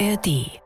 [0.00, 0.60] ARD.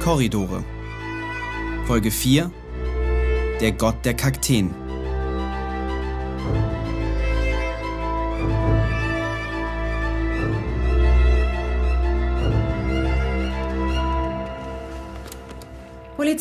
[0.00, 0.62] Korridore.
[1.86, 2.50] Folge 4.
[3.60, 4.81] Der Gott der Kakteen.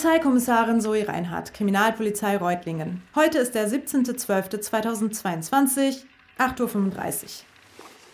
[0.01, 3.03] Polizeikommissarin Zoe Reinhardt, Kriminalpolizei Reutlingen.
[3.13, 6.05] Heute ist der 17.12.2022,
[6.39, 6.69] 8.35 Uhr.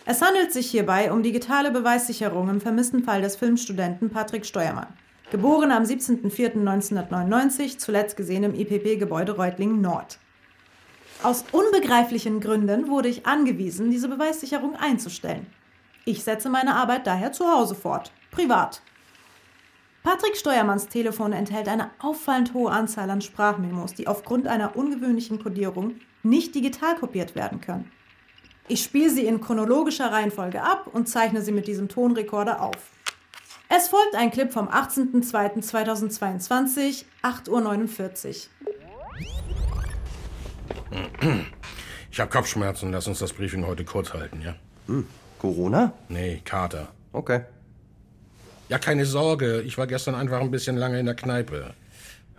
[0.04, 4.88] Es handelt sich hierbei um digitale Beweissicherung im vermissten Fall des Filmstudenten Patrick Steuermann.
[5.30, 10.18] Geboren am 17.04.1999, zuletzt gesehen im IPP-Gebäude Reutlingen Nord.
[11.22, 15.46] Aus unbegreiflichen Gründen wurde ich angewiesen, diese Beweissicherung einzustellen.
[16.04, 18.82] Ich setze meine Arbeit daher zu Hause fort, privat.
[20.02, 25.96] Patrick Steuermanns Telefon enthält eine auffallend hohe Anzahl an Sprachmemos, die aufgrund einer ungewöhnlichen Kodierung
[26.22, 27.90] nicht digital kopiert werden können.
[28.68, 32.76] Ich spiele sie in chronologischer Reihenfolge ab und zeichne sie mit diesem Tonrekorder auf.
[33.70, 38.34] Es folgt ein Clip vom 18.02.2022, 8.49 Uhr.
[42.10, 42.92] Ich habe Kopfschmerzen.
[42.92, 44.54] Lass uns das Briefing heute kurz halten, ja?
[44.86, 45.06] Hm.
[45.38, 45.92] Corona?
[46.08, 46.88] Nee, Kater.
[47.12, 47.42] Okay.
[48.68, 49.62] Ja, keine Sorge.
[49.62, 51.74] Ich war gestern einfach ein bisschen lange in der Kneipe.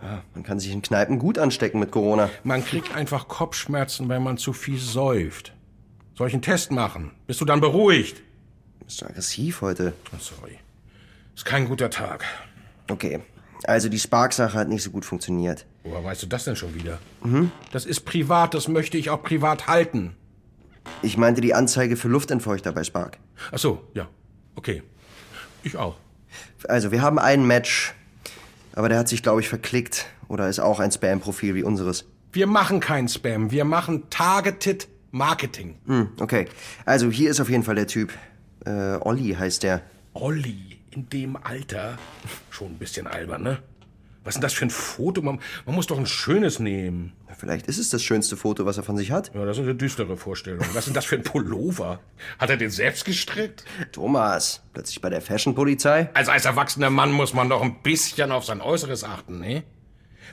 [0.02, 2.30] Ja, man kann sich in Kneipen gut anstecken mit Corona.
[2.44, 5.54] Man kriegt einfach Kopfschmerzen, wenn man zu viel säuft.
[6.16, 7.12] Soll ich einen Test machen?
[7.28, 8.22] Bist du dann beruhigt?
[8.86, 9.94] Bist du aggressiv heute?
[10.14, 10.60] Oh, sorry.
[11.36, 12.24] Ist kein guter Tag.
[12.90, 13.20] Okay.
[13.64, 15.66] Also die Spark-Sache hat nicht so gut funktioniert.
[15.84, 17.00] Woher weißt du das denn schon wieder?
[17.24, 17.52] Mhm.
[17.72, 20.16] Das ist privat, das möchte ich auch privat halten.
[21.02, 23.18] Ich meinte die Anzeige für Luftentfeuchter bei Spark.
[23.52, 24.08] Ach so, ja.
[24.56, 24.84] Okay.
[25.64, 25.98] Ich auch.
[26.68, 27.94] Also, wir haben ein Match,
[28.74, 32.06] aber der hat sich, glaube ich, verklickt oder ist auch ein Spam-Profil wie unseres.
[32.32, 35.76] Wir machen kein Spam, wir machen Targeted Marketing.
[35.86, 36.48] Hm, okay.
[36.86, 38.12] Also, hier ist auf jeden Fall der Typ.
[38.66, 39.82] Äh, Olli heißt der.
[40.14, 41.98] Olli, in dem Alter?
[42.50, 43.60] Schon ein bisschen albern, ne?
[44.24, 45.22] Was ist denn das für ein Foto?
[45.22, 47.14] Man, man muss doch ein schönes nehmen.
[47.38, 49.32] Vielleicht ist es das schönste Foto, was er von sich hat.
[49.34, 50.60] Ja, das ist eine düstere Vorstellung.
[50.60, 52.00] Was ist denn das für ein Pullover?
[52.38, 53.64] Hat er den selbst gestrickt?
[53.94, 56.10] Thomas, plötzlich bei der Fashion-Polizei?
[56.14, 59.64] Also als erwachsener Mann muss man doch ein bisschen auf sein Äußeres achten, ne?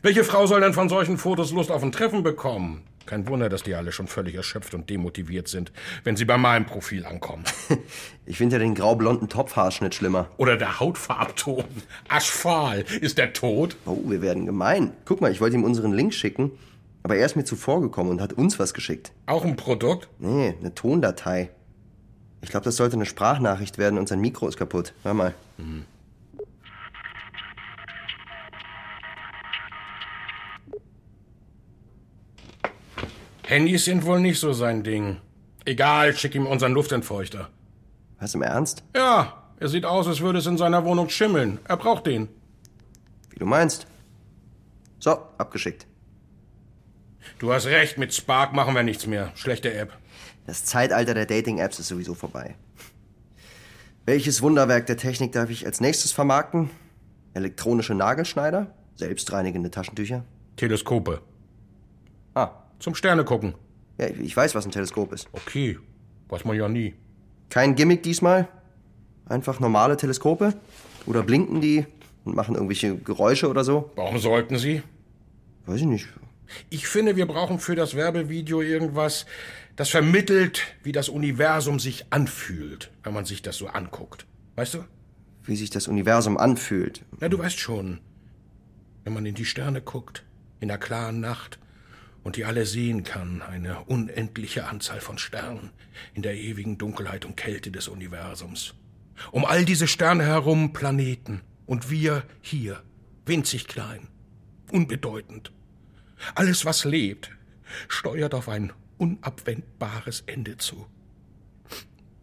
[0.03, 2.83] Welche Frau soll denn von solchen Fotos Lust auf ein Treffen bekommen?
[3.07, 5.73] Kein Wunder, dass die alle schon völlig erschöpft und demotiviert sind,
[6.05, 7.45] wenn sie bei meinem Profil ankommen.
[8.29, 10.29] Ich finde ja den graublonden Topfhaarschnitt schlimmer.
[10.37, 11.63] Oder der Hautfarbton.
[12.09, 12.85] Aschfahl.
[13.01, 13.77] Ist der tot?
[13.87, 14.91] Oh, wir werden gemein.
[15.05, 16.51] Guck mal, ich wollte ihm unseren Link schicken,
[17.05, 19.13] aber er ist mir zuvor gekommen und hat uns was geschickt.
[19.27, 20.09] Auch ein Produkt?
[20.19, 21.51] Nee, eine Tondatei.
[22.43, 24.93] Ich glaube, das sollte eine Sprachnachricht werden und sein Mikro ist kaputt.
[25.05, 25.33] Hör mal.
[25.59, 25.85] Mhm.
[33.47, 35.19] Handys sind wohl nicht so sein Ding.
[35.65, 37.49] Egal, schick ihm unseren Luftentfeuchter.
[38.19, 38.83] Was im Ernst?
[38.93, 41.61] Ja, er sieht aus, als würde es in seiner Wohnung schimmeln.
[41.69, 42.29] Er braucht den.
[43.31, 43.87] Wie du meinst.
[44.99, 45.87] So, abgeschickt.
[47.39, 49.31] Du hast recht, mit Spark machen wir nichts mehr.
[49.37, 49.97] Schlechte App.
[50.49, 52.57] Das Zeitalter der Dating-Apps ist sowieso vorbei.
[54.07, 56.71] Welches Wunderwerk der Technik darf ich als nächstes vermarkten?
[57.33, 58.75] Elektronische Nagelschneider?
[58.97, 60.25] Selbstreinigende Taschentücher?
[60.57, 61.21] Teleskope.
[62.35, 63.55] Ah, zum Sterne gucken.
[63.99, 65.29] Ja, ich weiß, was ein Teleskop ist.
[65.33, 65.79] Okay,
[66.29, 66.95] weiß man ja nie.
[67.51, 68.49] Kein Gimmick diesmal?
[69.27, 70.55] Einfach normale Teleskope?
[71.07, 71.87] Oder blinken die
[72.25, 73.91] und machen irgendwelche Geräusche oder so?
[73.97, 74.83] Warum sollten sie?
[75.67, 76.09] Weiß ich nicht.
[76.71, 79.27] Ich finde, wir brauchen für das Werbevideo irgendwas,
[79.75, 84.27] das vermittelt, wie das Universum sich anfühlt, wenn man sich das so anguckt.
[84.55, 84.85] Weißt du?
[85.45, 87.05] Wie sich das Universum anfühlt.
[87.21, 88.01] Ja, du weißt schon.
[89.05, 90.25] Wenn man in die Sterne guckt,
[90.61, 91.59] in der klaren Nacht,
[92.27, 95.71] und die alle sehen kann, eine unendliche Anzahl von Sternen
[96.13, 98.75] in der ewigen Dunkelheit und Kälte des Universums.
[99.31, 102.83] Um all diese Sterne herum Planeten und wir hier,
[103.27, 104.09] winzig klein,
[104.73, 105.53] unbedeutend.
[106.35, 107.31] Alles, was lebt,
[107.87, 110.85] steuert auf ein unabwendbares Ende zu.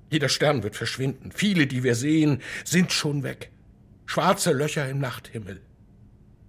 [0.09, 1.31] Jeder Stern wird verschwinden.
[1.31, 3.51] Viele, die wir sehen, sind schon weg.
[4.05, 5.61] Schwarze Löcher im Nachthimmel.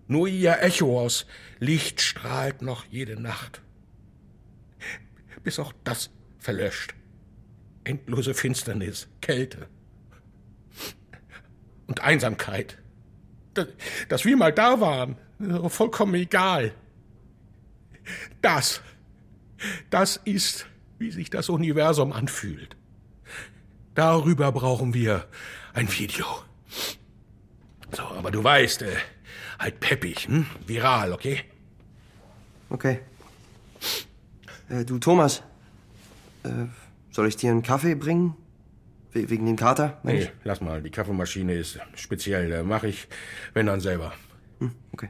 [0.07, 1.27] Nur ihr Echo aus
[1.59, 3.63] Licht strahlt noch jede Nacht.
[5.43, 6.95] Bis auch das verlöscht.
[7.85, 9.69] Endlose Finsternis, Kälte
[11.87, 12.79] und Einsamkeit.
[14.09, 15.17] Dass wir mal da waren,
[15.69, 16.75] vollkommen egal.
[18.43, 18.81] Das,
[19.91, 20.67] das ist,
[20.99, 22.77] wie sich das Universum anfühlt.
[23.95, 25.27] Darüber brauchen wir
[25.73, 26.27] ein Video.
[27.93, 28.97] So, aber du weißt, äh,
[29.65, 30.47] halt peppig, hm?
[30.67, 31.41] Viral, okay?
[32.71, 33.01] Okay.
[34.69, 35.43] Äh, du, Thomas.
[36.45, 36.67] Äh,
[37.11, 38.35] soll ich dir einen Kaffee bringen?
[39.13, 40.01] We wegen dem Kater?
[40.03, 40.83] Nee, lass mal.
[40.83, 42.51] Die Kaffeemaschine ist speziell.
[42.51, 43.07] Da mache ich,
[43.55, 44.13] wenn dann selber.
[44.59, 45.09] Hm, okay.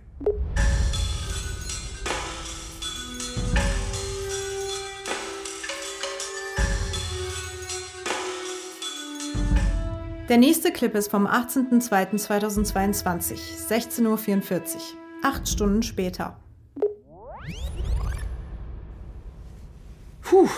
[10.31, 13.37] Der nächste Clip ist vom 18.02.2022,
[13.69, 14.19] 16.44 Uhr.
[15.23, 16.41] Acht Stunden später.
[20.23, 20.49] Puh,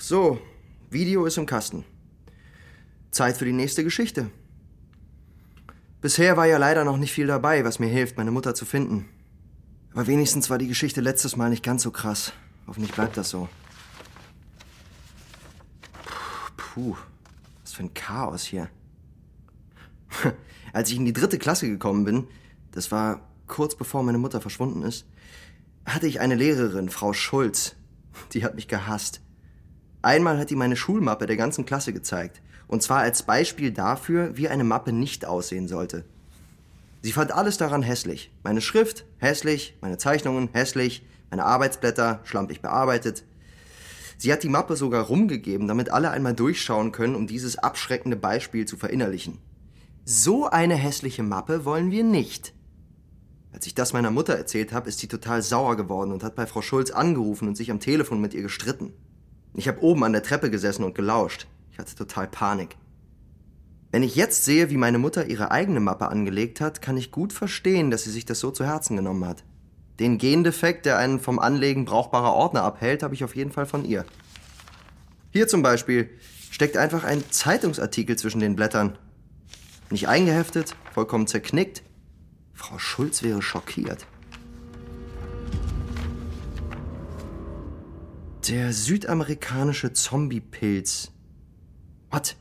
[0.00, 0.40] so,
[0.90, 1.84] Video ist im Kasten.
[3.12, 4.32] Zeit für die nächste Geschichte.
[6.00, 9.08] Bisher war ja leider noch nicht viel dabei, was mir hilft, meine Mutter zu finden.
[9.92, 12.32] Aber wenigstens war die Geschichte letztes Mal nicht ganz so krass.
[12.66, 13.48] Hoffentlich bleibt das so.
[16.56, 16.96] Puh,
[17.62, 18.68] was für ein Chaos hier.
[20.72, 22.26] Als ich in die dritte Klasse gekommen bin,
[22.72, 25.06] das war kurz bevor meine Mutter verschwunden ist,
[25.84, 27.76] hatte ich eine Lehrerin, Frau Schulz.
[28.32, 29.20] Die hat mich gehasst.
[30.02, 32.42] Einmal hat die meine Schulmappe der ganzen Klasse gezeigt.
[32.66, 36.04] Und zwar als Beispiel dafür, wie eine Mappe nicht aussehen sollte.
[37.02, 38.32] Sie fand alles daran hässlich.
[38.42, 43.24] Meine Schrift hässlich, meine Zeichnungen hässlich, meine Arbeitsblätter schlampig bearbeitet.
[44.16, 48.64] Sie hat die Mappe sogar rumgegeben, damit alle einmal durchschauen können, um dieses abschreckende Beispiel
[48.64, 49.38] zu verinnerlichen.
[50.06, 52.52] So eine hässliche Mappe wollen wir nicht.
[53.52, 56.46] Als ich das meiner Mutter erzählt habe, ist sie total sauer geworden und hat bei
[56.46, 58.92] Frau Schulz angerufen und sich am Telefon mit ihr gestritten.
[59.54, 61.46] Ich habe oben an der Treppe gesessen und gelauscht.
[61.72, 62.76] Ich hatte total Panik.
[63.92, 67.32] Wenn ich jetzt sehe, wie meine Mutter ihre eigene Mappe angelegt hat, kann ich gut
[67.32, 69.42] verstehen, dass sie sich das so zu Herzen genommen hat.
[70.00, 73.86] Den Gendefekt, der einen vom Anlegen brauchbarer Ordner abhält, habe ich auf jeden Fall von
[73.86, 74.04] ihr.
[75.30, 76.10] Hier zum Beispiel
[76.50, 78.98] steckt einfach ein Zeitungsartikel zwischen den Blättern.
[79.90, 81.82] Nicht eingeheftet, vollkommen zerknickt.
[82.54, 84.06] Frau Schulz wäre schockiert.
[88.48, 91.12] Der südamerikanische Zombiepilz.
[92.10, 92.36] Was?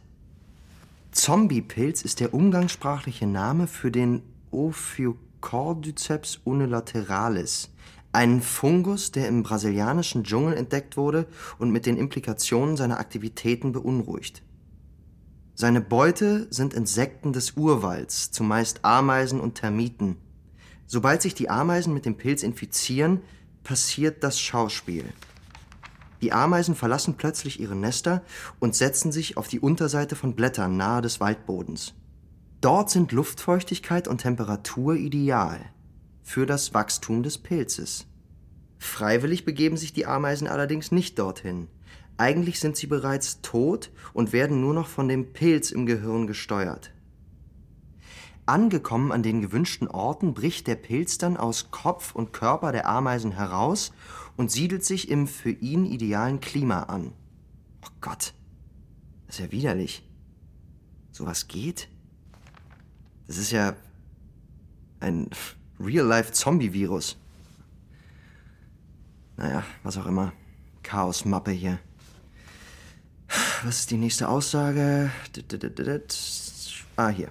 [1.11, 7.69] Zombiepilz ist der umgangssprachliche Name für den Ophiocordyceps unilateralis,
[8.11, 14.43] einen Fungus, der im brasilianischen Dschungel entdeckt wurde und mit den Implikationen seiner Aktivitäten beunruhigt.
[15.55, 20.17] Seine Beute sind Insekten des Urwalds, zumeist Ameisen und Termiten.
[20.87, 23.21] Sobald sich die Ameisen mit dem Pilz infizieren,
[23.63, 25.05] passiert das Schauspiel.
[26.21, 28.23] Die Ameisen verlassen plötzlich ihre Nester
[28.59, 31.93] und setzen sich auf die Unterseite von Blättern nahe des Waldbodens.
[32.61, 35.59] Dort sind Luftfeuchtigkeit und Temperatur ideal
[36.23, 38.07] für das Wachstum des Pilzes.
[38.79, 41.67] Freiwillig begeben sich die Ameisen allerdings nicht dorthin.
[42.17, 46.93] Eigentlich sind sie bereits tot und werden nur noch von dem Pilz im Gehirn gesteuert.
[48.45, 53.31] Angekommen an den gewünschten Orten bricht der Pilz dann aus Kopf und Körper der Ameisen
[53.31, 53.93] heraus
[54.35, 57.13] und siedelt sich im für ihn idealen Klima an.
[57.85, 58.33] Oh Gott,
[59.27, 60.07] das ist ja widerlich.
[61.11, 61.87] Sowas geht?
[63.27, 63.75] Das ist ja
[64.99, 65.29] ein
[65.79, 67.17] Real-Life-Zombie-Virus.
[69.37, 70.33] Naja, was auch immer.
[70.83, 71.79] Chaos-Mappe hier.
[73.65, 75.09] Was ist die nächste Aussage?
[76.97, 77.29] Ah, hier.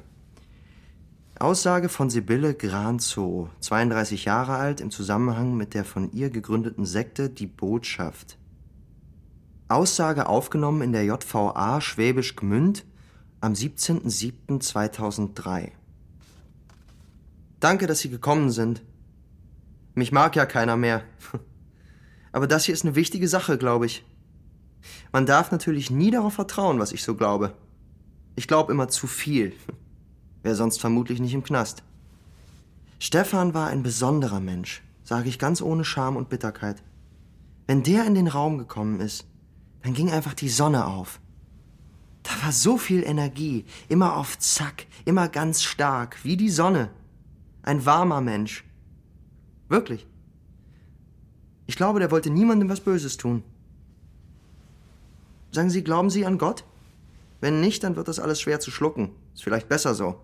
[1.39, 7.29] Aussage von Sibylle Granzow, 32 Jahre alt, im Zusammenhang mit der von ihr gegründeten Sekte
[7.29, 8.39] Die Botschaft.
[9.69, 12.87] Aussage aufgenommen in der JVA Schwäbisch Gmünd
[13.43, 15.73] am 17.07.2003.
[17.61, 18.83] Danke, dass Sie gekommen sind.
[19.95, 21.03] Mich mag ja keiner mehr.
[22.33, 24.07] Aber das hier ist eine wichtige Sache, glaube ich.
[25.13, 27.55] Man darf natürlich nie darauf vertrauen, was ich so glaube.
[28.37, 29.53] Ich glaube immer zu viel.
[30.43, 31.83] Wäre sonst vermutlich nicht im Knast.
[32.99, 36.83] Stefan war ein besonderer Mensch, sage ich ganz ohne Scham und Bitterkeit.
[37.67, 39.27] Wenn der in den Raum gekommen ist,
[39.83, 41.21] dann ging einfach die Sonne auf.
[42.23, 46.91] Da war so viel Energie, immer auf Zack, immer ganz stark, wie die Sonne.
[47.63, 48.65] Ein warmer Mensch.
[49.69, 50.07] Wirklich.
[51.67, 53.43] Ich glaube, der wollte niemandem was Böses tun.
[55.53, 56.65] Sagen Sie, glauben Sie an Gott?
[57.41, 59.11] Wenn nicht, dann wird das alles schwer zu schlucken.
[59.35, 60.19] Ist vielleicht besser so.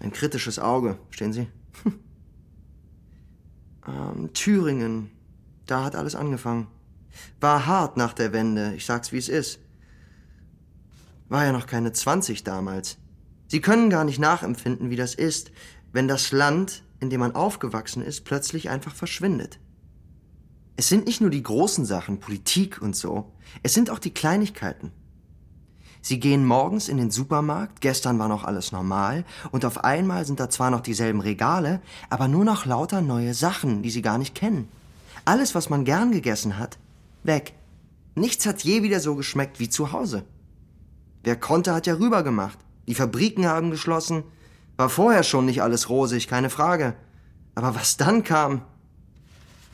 [0.00, 1.46] Ein kritisches Auge, stehen Sie?
[3.86, 5.10] ähm, Thüringen,
[5.66, 6.66] da hat alles angefangen.
[7.40, 9.60] War hart nach der Wende, ich sag's wie es ist.
[11.28, 12.98] War ja noch keine 20 damals.
[13.46, 15.52] Sie können gar nicht nachempfinden, wie das ist,
[15.92, 19.60] wenn das Land, in dem man aufgewachsen ist, plötzlich einfach verschwindet.
[20.76, 24.90] Es sind nicht nur die großen Sachen, Politik und so, es sind auch die Kleinigkeiten.
[26.04, 30.40] Sie gehen morgens in den Supermarkt, gestern war noch alles normal, und auf einmal sind
[30.40, 34.34] da zwar noch dieselben Regale, aber nur noch lauter neue Sachen, die Sie gar nicht
[34.34, 34.68] kennen.
[35.24, 36.78] Alles, was man gern gegessen hat,
[37.22, 37.54] weg.
[38.16, 40.24] Nichts hat je wieder so geschmeckt wie zu Hause.
[41.22, 42.58] Wer konnte, hat ja rübergemacht.
[42.88, 44.24] Die Fabriken haben geschlossen.
[44.76, 46.94] War vorher schon nicht alles rosig, keine Frage.
[47.54, 48.62] Aber was dann kam,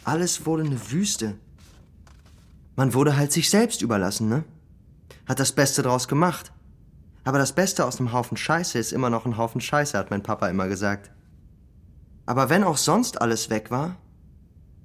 [0.08, 1.34] alles wurde eine Wüste.
[2.76, 4.44] Man wurde halt sich selbst überlassen, ne?
[5.26, 6.52] Hat das Beste draus gemacht.
[7.24, 10.22] Aber das Beste aus einem Haufen Scheiße ist immer noch ein Haufen Scheiße, hat mein
[10.22, 11.10] Papa immer gesagt.
[12.24, 13.96] Aber wenn auch sonst alles weg war,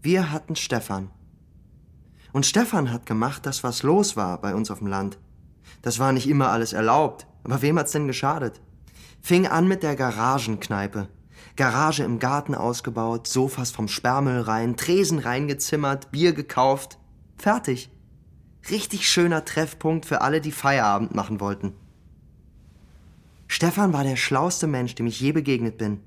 [0.02, 1.10] wir hatten Stefan.
[2.34, 5.18] Und Stefan hat gemacht, dass was los war bei uns auf dem Land.
[5.82, 8.60] Das war nicht immer alles erlaubt, aber wem hat's denn geschadet?
[9.22, 11.08] Fing an mit der Garagenkneipe.
[11.56, 16.98] Garage im Garten ausgebaut, Sofas vom Sperrmüll rein, Tresen reingezimmert, Bier gekauft.
[17.38, 17.92] Fertig.
[18.72, 21.74] Richtig schöner Treffpunkt für alle, die Feierabend machen wollten.
[23.48, 26.00] Stefan war der schlauste Mensch, dem ich je begegnet bin.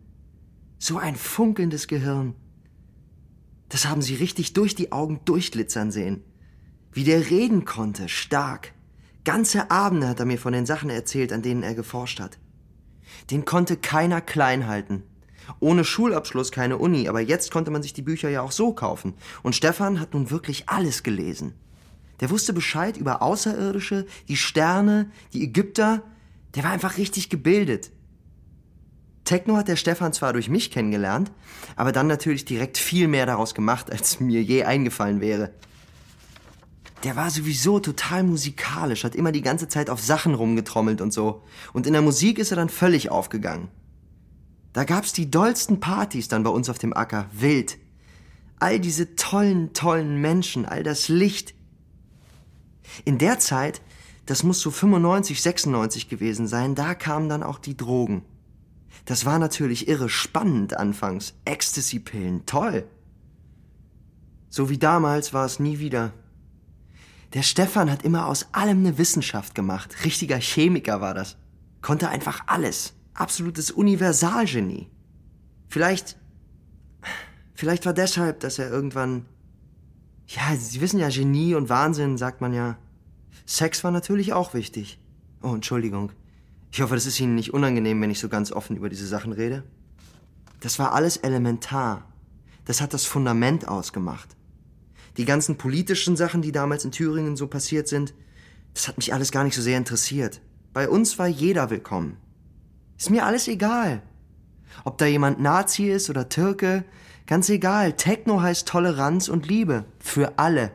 [0.78, 2.34] So ein funkelndes Gehirn.
[3.68, 6.24] Das haben sie richtig durch die Augen durchglitzern sehen.
[6.92, 8.72] Wie der reden konnte, stark.
[9.24, 12.38] Ganze Abende hat er mir von den Sachen erzählt, an denen er geforscht hat.
[13.30, 15.02] Den konnte keiner klein halten.
[15.60, 19.14] Ohne Schulabschluss keine Uni, aber jetzt konnte man sich die Bücher ja auch so kaufen.
[19.42, 21.54] Und Stefan hat nun wirklich alles gelesen.
[22.20, 26.02] Der wusste Bescheid über Außerirdische, die Sterne, die Ägypter.
[26.54, 27.90] Der war einfach richtig gebildet.
[29.24, 31.32] Techno hat der Stefan zwar durch mich kennengelernt,
[31.74, 35.50] aber dann natürlich direkt viel mehr daraus gemacht, als mir je eingefallen wäre.
[37.02, 41.42] Der war sowieso total musikalisch, hat immer die ganze Zeit auf Sachen rumgetrommelt und so.
[41.72, 43.68] Und in der Musik ist er dann völlig aufgegangen.
[44.76, 47.78] Da gab's die dollsten Partys dann bei uns auf dem Acker, wild.
[48.58, 51.54] All diese tollen, tollen Menschen, all das Licht.
[53.06, 53.80] In der Zeit,
[54.26, 58.22] das muss so 95, 96 gewesen sein, da kamen dann auch die Drogen.
[59.06, 61.32] Das war natürlich irre spannend anfangs.
[61.46, 62.86] Ecstasy-Pillen, toll.
[64.50, 66.12] So wie damals war es nie wieder.
[67.32, 70.04] Der Stefan hat immer aus allem eine Wissenschaft gemacht.
[70.04, 71.38] Richtiger Chemiker war das.
[71.80, 72.92] Konnte einfach alles.
[73.16, 74.90] Absolutes Universalgenie.
[75.68, 76.18] Vielleicht,
[77.54, 79.24] vielleicht war deshalb, dass er irgendwann,
[80.26, 82.76] ja, Sie wissen ja, Genie und Wahnsinn, sagt man ja.
[83.46, 85.00] Sex war natürlich auch wichtig.
[85.42, 86.12] Oh, Entschuldigung.
[86.70, 89.32] Ich hoffe, das ist Ihnen nicht unangenehm, wenn ich so ganz offen über diese Sachen
[89.32, 89.64] rede.
[90.60, 92.06] Das war alles elementar.
[92.66, 94.36] Das hat das Fundament ausgemacht.
[95.16, 98.12] Die ganzen politischen Sachen, die damals in Thüringen so passiert sind,
[98.74, 100.42] das hat mich alles gar nicht so sehr interessiert.
[100.74, 102.18] Bei uns war jeder willkommen.
[102.96, 104.02] Ist mir alles egal.
[104.84, 106.84] Ob da jemand Nazi ist oder Türke,
[107.26, 107.94] ganz egal.
[107.94, 109.84] Techno heißt Toleranz und Liebe.
[109.98, 110.72] Für alle.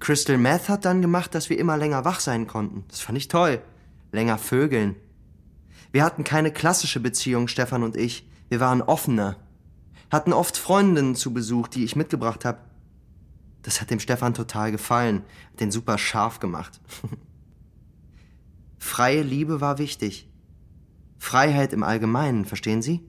[0.00, 2.84] Crystal Meth hat dann gemacht, dass wir immer länger wach sein konnten.
[2.88, 3.62] Das fand ich toll
[4.12, 4.94] länger vögeln.
[5.90, 8.28] Wir hatten keine klassische Beziehung, Stefan und ich.
[8.48, 9.36] Wir waren offener.
[10.10, 12.58] Hatten oft Freundinnen zu Besuch, die ich mitgebracht habe.
[13.62, 16.80] Das hat dem Stefan total gefallen, hat den super scharf gemacht.
[18.78, 20.28] Freie Liebe war wichtig.
[21.22, 23.00] Freiheit im Allgemeinen, verstehen Sie?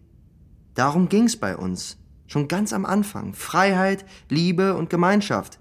[0.76, 1.98] Darum ging's bei uns.
[2.28, 3.34] Schon ganz am Anfang.
[3.34, 5.58] Freiheit, Liebe und Gemeinschaft.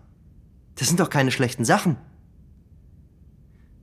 [0.74, 1.96] Das sind doch keine schlechten Sachen.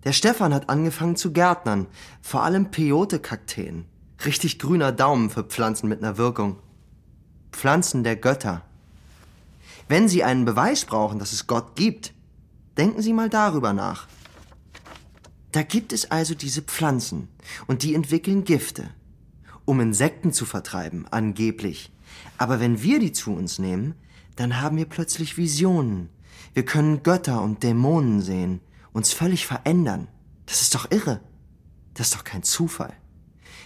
[0.04, 1.88] Der Stefan hat angefangen zu gärtnern,
[2.22, 3.86] vor allem Peyote-Kakteen.
[4.24, 6.58] Richtig grüner Daumen für Pflanzen mit einer Wirkung.
[7.52, 8.62] Pflanzen der Götter.
[9.88, 12.14] Wenn Sie einen Beweis brauchen, dass es Gott gibt,
[12.78, 14.08] denken Sie mal darüber nach.
[15.52, 17.28] Da gibt es also diese Pflanzen
[17.68, 18.90] und die entwickeln Gifte,
[19.66, 21.92] um Insekten zu vertreiben, angeblich.
[22.38, 23.96] Aber wenn wir die zu uns nehmen,
[24.36, 26.10] dann haben wir plötzlich Visionen.
[26.54, 28.62] Wir können Götter und Dämonen sehen
[28.94, 30.08] uns völlig verändern.
[30.46, 31.22] Das ist doch irre.
[31.94, 32.94] Das ist doch kein Zufall.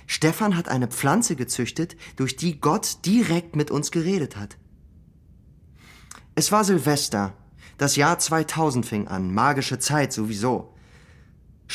[0.05, 4.57] Stefan hat eine Pflanze gezüchtet, durch die Gott direkt mit uns geredet hat.
[6.35, 7.33] Es war Silvester.
[7.77, 10.72] Das Jahr 2000 fing an, magische Zeit sowieso.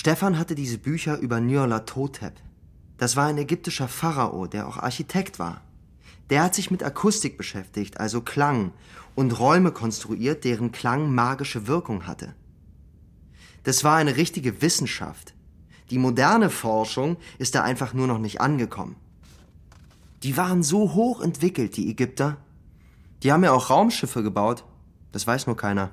[0.00, 2.34] Stefan hatte diese Bücher über Nyarlathotep.
[2.98, 5.60] Das war ein ägyptischer Pharao, der auch Architekt war.
[6.30, 8.70] Der hat sich mit Akustik beschäftigt, also Klang,
[9.16, 12.36] und Räume konstruiert, deren Klang magische Wirkung hatte.
[13.64, 15.34] Das war eine richtige Wissenschaft.
[15.90, 18.94] Die moderne Forschung ist da einfach nur noch nicht angekommen.
[20.22, 22.36] Die waren so hoch entwickelt, die Ägypter.
[23.24, 24.62] Die haben ja auch Raumschiffe gebaut.
[25.10, 25.90] Das weiß nur keiner.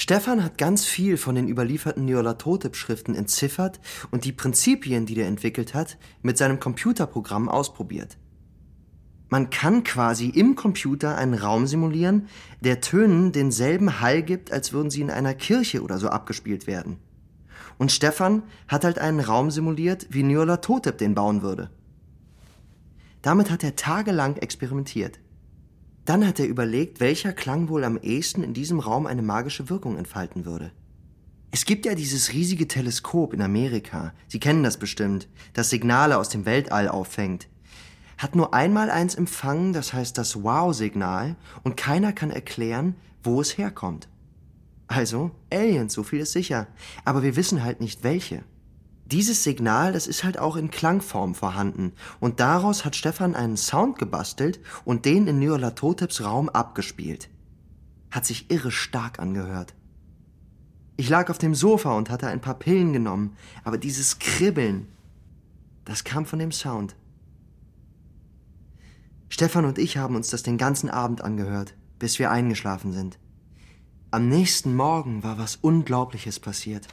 [0.00, 3.80] Stefan hat ganz viel von den überlieferten Nyarlathotep-Schriften entziffert
[4.12, 8.16] und die Prinzipien, die der entwickelt hat, mit seinem Computerprogramm ausprobiert.
[9.28, 12.28] Man kann quasi im Computer einen Raum simulieren,
[12.60, 17.00] der Tönen denselben Hall gibt, als würden sie in einer Kirche oder so abgespielt werden.
[17.76, 21.70] Und Stefan hat halt einen Raum simuliert, wie Nyarlathotep den bauen würde.
[23.20, 25.18] Damit hat er tagelang experimentiert.
[26.08, 29.98] Dann hat er überlegt, welcher Klang wohl am ehesten in diesem Raum eine magische Wirkung
[29.98, 30.72] entfalten würde.
[31.50, 36.30] Es gibt ja dieses riesige Teleskop in Amerika, Sie kennen das bestimmt, das Signale aus
[36.30, 37.48] dem Weltall auffängt.
[38.16, 43.58] Hat nur einmal eins empfangen, das heißt das Wow-Signal, und keiner kann erklären, wo es
[43.58, 44.08] herkommt.
[44.86, 46.68] Also, Aliens, so viel ist sicher,
[47.04, 48.44] aber wir wissen halt nicht welche.
[49.10, 51.92] Dieses Signal, das ist halt auch in Klangform vorhanden.
[52.20, 57.30] Und daraus hat Stefan einen Sound gebastelt und den in Nyarlathoteps Raum abgespielt.
[58.10, 59.74] Hat sich irre stark angehört.
[60.98, 64.88] Ich lag auf dem Sofa und hatte ein paar Pillen genommen, aber dieses Kribbeln,
[65.84, 66.96] das kam von dem Sound.
[69.30, 73.18] Stefan und ich haben uns das den ganzen Abend angehört, bis wir eingeschlafen sind.
[74.10, 76.88] Am nächsten Morgen war was Unglaubliches passiert.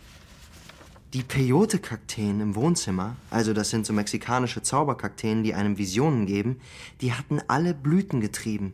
[1.14, 6.60] Die Peyote-Kakteen im Wohnzimmer, also das sind so mexikanische Zauberkakteen, die einem Visionen geben,
[7.00, 8.74] die hatten alle Blüten getrieben.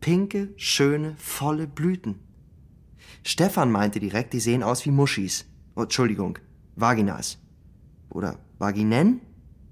[0.00, 2.18] Pinke, schöne, volle Blüten.
[3.22, 5.46] Stefan meinte direkt, die sehen aus wie Muschis.
[5.76, 6.38] Oh, Entschuldigung,
[6.76, 7.38] Vaginas.
[8.10, 9.20] Oder Vaginen?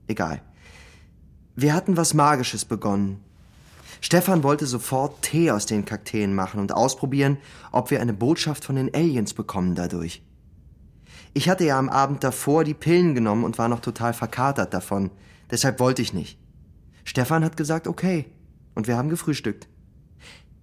[0.07, 0.43] Egal.
[1.55, 3.21] Wir hatten was Magisches begonnen.
[4.01, 7.39] Stefan wollte sofort Tee aus den Kakteen machen und ausprobieren,
[7.71, 10.23] ob wir eine Botschaft von den Aliens bekommen dadurch.
[11.35, 15.11] Ich hatte ja am Abend davor die Pillen genommen und war noch total verkatert davon.
[15.51, 16.39] Deshalb wollte ich nicht.
[17.05, 18.27] Stefan hat gesagt, okay.
[18.75, 19.69] Und wir haben gefrühstückt.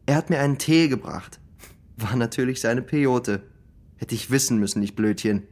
[0.05, 1.39] Er hat mir einen Tee gebracht.
[1.97, 3.43] War natürlich seine Peyote.
[3.97, 5.43] Hätte ich wissen müssen, ich Blödchen.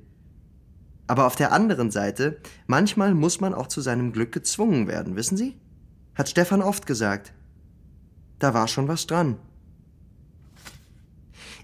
[1.06, 5.38] Aber auf der anderen Seite, manchmal muss man auch zu seinem Glück gezwungen werden, wissen
[5.38, 5.56] Sie?
[6.16, 7.34] Hat Stefan oft gesagt.
[8.40, 9.38] Da war schon was dran.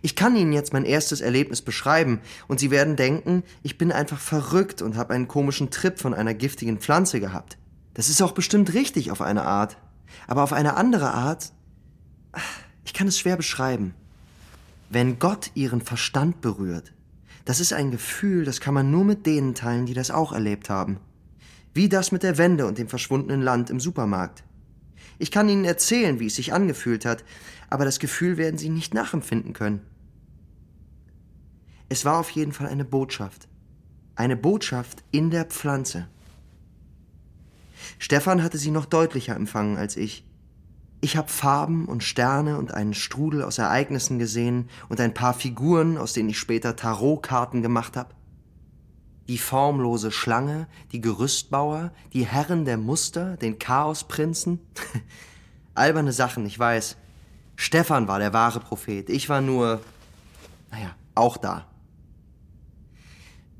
[0.05, 2.19] Ich kann Ihnen jetzt mein erstes Erlebnis beschreiben
[2.49, 6.33] und Sie werden denken, ich bin einfach verrückt und habe einen komischen Trip von einer
[6.33, 7.57] giftigen Pflanze gehabt.
[7.93, 9.77] Das ist auch bestimmt richtig auf eine Art.
[10.27, 11.53] Aber auf eine andere Art,
[12.83, 13.93] ich kann es schwer beschreiben.
[14.89, 16.91] Wenn Gott Ihren Verstand berührt,
[17.45, 20.69] das ist ein Gefühl, das kann man nur mit denen teilen, die das auch erlebt
[20.69, 20.99] haben.
[21.73, 24.43] Wie das mit der Wende und dem verschwundenen Land im Supermarkt.
[25.17, 27.23] Ich kann Ihnen erzählen, wie es sich angefühlt hat,
[27.69, 29.79] aber das Gefühl werden Sie nicht nachempfinden können.
[31.93, 33.47] Es war auf jeden Fall eine Botschaft.
[34.15, 36.07] Eine Botschaft in der Pflanze.
[37.99, 40.25] Stefan hatte sie noch deutlicher empfangen als ich.
[41.01, 45.99] Ich habe Farben und Sterne und einen Strudel aus Ereignissen gesehen und ein paar Figuren,
[45.99, 48.15] aus denen ich später Tarotkarten gemacht habe.
[49.27, 54.59] Die formlose Schlange, die Gerüstbauer, die Herren der Muster, den Chaosprinzen.
[55.75, 56.97] Alberne Sachen, ich weiß.
[57.55, 59.11] Stefan war der wahre Prophet.
[59.11, 59.79] Ich war nur,
[60.71, 61.67] naja, auch da.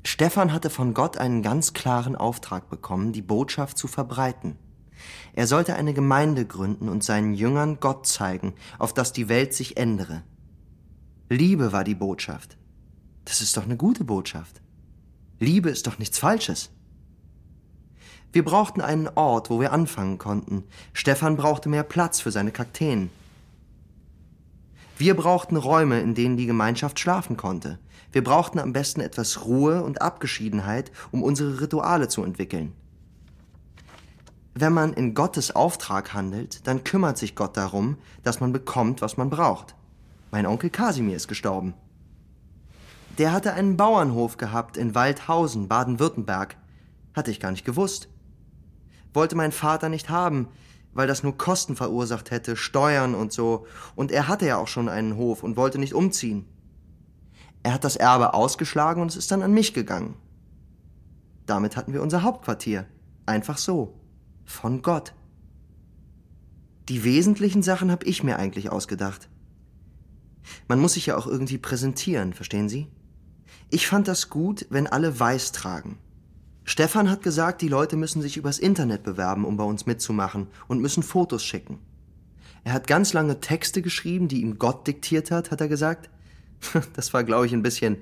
[0.06, 4.56] Stefan hatte von Gott einen ganz klaren Auftrag bekommen, die Botschaft zu verbreiten.
[5.32, 9.76] Er sollte eine Gemeinde gründen und seinen Jüngern Gott zeigen, auf dass die Welt sich
[9.76, 10.22] ändere.
[11.30, 12.56] Liebe war die Botschaft.
[13.24, 14.60] Das ist doch eine gute Botschaft.
[15.40, 16.70] Liebe ist doch nichts Falsches.
[18.32, 20.64] Wir brauchten einen Ort, wo wir anfangen konnten.
[20.92, 23.10] Stefan brauchte mehr Platz für seine Kakteen.
[24.96, 27.78] Wir brauchten Räume, in denen die Gemeinschaft schlafen konnte.
[28.12, 32.72] Wir brauchten am besten etwas Ruhe und Abgeschiedenheit, um unsere Rituale zu entwickeln.
[34.54, 39.16] Wenn man in Gottes Auftrag handelt, dann kümmert sich Gott darum, dass man bekommt, was
[39.16, 39.74] man braucht.
[40.30, 41.74] Mein Onkel Kasimir ist gestorben.
[43.18, 46.56] Der hatte einen Bauernhof gehabt in Waldhausen, Baden-Württemberg.
[47.14, 48.08] Hatte ich gar nicht gewusst.
[49.12, 50.48] Wollte mein Vater nicht haben,
[50.94, 53.66] weil das nur Kosten verursacht hätte, Steuern und so.
[53.94, 56.46] Und er hatte ja auch schon einen Hof und wollte nicht umziehen.
[57.62, 60.16] Er hat das Erbe ausgeschlagen und es ist dann an mich gegangen.
[61.46, 62.86] Damit hatten wir unser Hauptquartier.
[63.26, 63.98] Einfach so.
[64.44, 65.14] Von Gott.
[66.88, 69.28] Die wesentlichen Sachen habe ich mir eigentlich ausgedacht.
[70.68, 72.88] Man muss sich ja auch irgendwie präsentieren, verstehen Sie?
[73.70, 75.98] Ich fand das gut, wenn alle weiß tragen.
[76.64, 80.80] Stefan hat gesagt, die Leute müssen sich übers Internet bewerben, um bei uns mitzumachen und
[80.80, 81.78] müssen Fotos schicken.
[82.64, 86.10] Er hat ganz lange Texte geschrieben, die ihm Gott diktiert hat, hat er gesagt.
[86.94, 87.98] Das war, glaube ich, ein bisschen.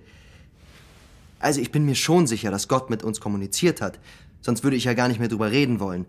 [1.41, 3.99] Also ich bin mir schon sicher, dass Gott mit uns kommuniziert hat,
[4.41, 6.07] sonst würde ich ja gar nicht mehr drüber reden wollen.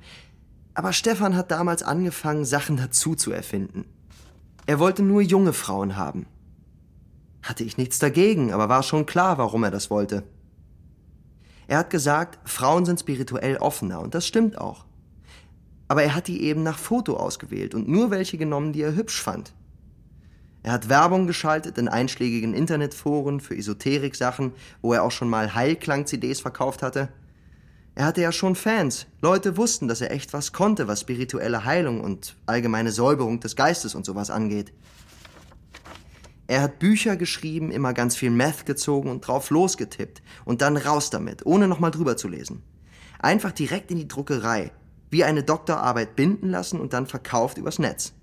[0.75, 3.85] Aber Stefan hat damals angefangen, Sachen dazu zu erfinden.
[4.67, 6.27] Er wollte nur junge Frauen haben.
[7.41, 10.23] Hatte ich nichts dagegen, aber war schon klar, warum er das wollte.
[11.73, 14.86] Er hat gesagt, Frauen sind spirituell offener, und das stimmt auch.
[15.88, 19.19] Aber er hat die eben nach Foto ausgewählt und nur welche genommen, die er hübsch
[19.19, 19.55] fand.
[20.62, 24.51] Er hat Werbung geschaltet in einschlägigen Internetforen für Esoterik-Sachen,
[24.83, 27.09] wo er auch schon mal Heilklang-CDs verkauft hatte.
[27.95, 29.07] Er hatte ja schon Fans.
[29.23, 33.95] Leute wussten, dass er echt was konnte, was spirituelle Heilung und allgemeine Säuberung des Geistes
[33.95, 34.71] und sowas angeht.
[36.53, 41.09] Er hat Bücher geschrieben, immer ganz viel Meth gezogen und drauf losgetippt und dann raus
[41.09, 42.61] damit, ohne nochmal drüber zu lesen.
[43.17, 44.71] Einfach direkt in die Druckerei,
[45.09, 48.13] wie eine Doktorarbeit binden lassen und dann verkauft übers Netz.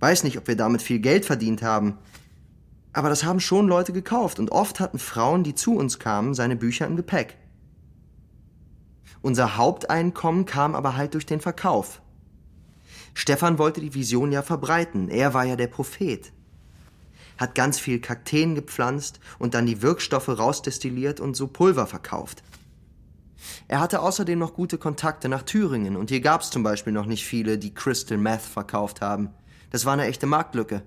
[0.00, 1.96] Weiß nicht, ob wir damit viel Geld verdient haben,
[2.92, 6.56] aber das haben schon Leute gekauft und oft hatten Frauen, die zu uns kamen, seine
[6.56, 7.38] Bücher im Gepäck.
[9.22, 12.02] Unser Haupteinkommen kam aber halt durch den Verkauf.
[13.14, 16.32] Stefan wollte die Vision ja verbreiten, er war ja der Prophet.
[17.38, 22.42] Hat ganz viel Kakteen gepflanzt und dann die Wirkstoffe rausdestilliert und so Pulver verkauft.
[23.68, 27.24] Er hatte außerdem noch gute Kontakte nach Thüringen und hier gab's zum Beispiel noch nicht
[27.24, 29.30] viele, die Crystal Meth verkauft haben.
[29.70, 30.82] Das war eine echte Marktlücke.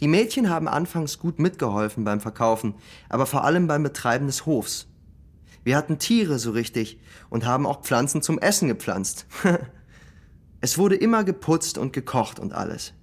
[0.00, 2.74] Die Mädchen haben anfangs gut mitgeholfen beim Verkaufen,
[3.08, 4.86] aber vor allem beim Betreiben des Hofs.
[5.64, 9.26] Wir hatten Tiere so richtig und haben auch Pflanzen zum Essen gepflanzt.
[10.60, 12.94] es wurde immer geputzt und gekocht und alles.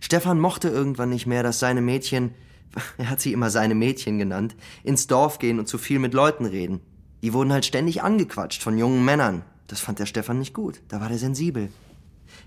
[0.00, 2.34] Stefan mochte irgendwann nicht mehr, dass seine Mädchen,
[2.98, 6.46] er hat sie immer seine Mädchen genannt, ins Dorf gehen und zu viel mit Leuten
[6.46, 6.80] reden.
[7.22, 9.42] Die wurden halt ständig angequatscht von jungen Männern.
[9.66, 10.80] Das fand der Stefan nicht gut.
[10.88, 11.70] Da war der sensibel.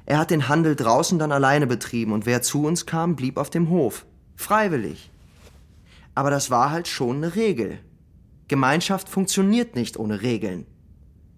[0.05, 3.49] Er hat den Handel draußen dann alleine betrieben und wer zu uns kam, blieb auf
[3.49, 4.05] dem Hof.
[4.35, 5.11] Freiwillig.
[6.15, 7.79] Aber das war halt schon eine Regel.
[8.47, 10.65] Gemeinschaft funktioniert nicht ohne Regeln.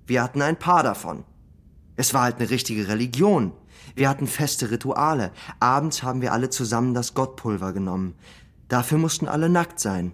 [0.07, 1.23] Wir hatten ein paar davon.
[1.95, 3.53] Es war halt eine richtige Religion.
[3.95, 5.31] Wir hatten feste Rituale.
[5.59, 8.15] Abends haben wir alle zusammen das Gottpulver genommen.
[8.67, 10.11] Dafür mussten alle nackt sein.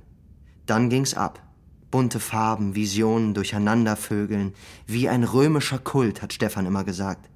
[0.66, 1.42] Dann ging's ab.
[1.90, 4.54] Bunte Farben, Visionen, Durcheinandervögeln.
[4.86, 7.30] Wie ein römischer Kult, hat Stefan immer gesagt.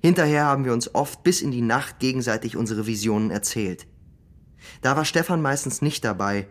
[0.00, 3.86] Hinterher haben wir uns oft bis in die Nacht gegenseitig unsere Visionen erzählt.
[4.80, 6.48] Da war Stefan meistens nicht dabei.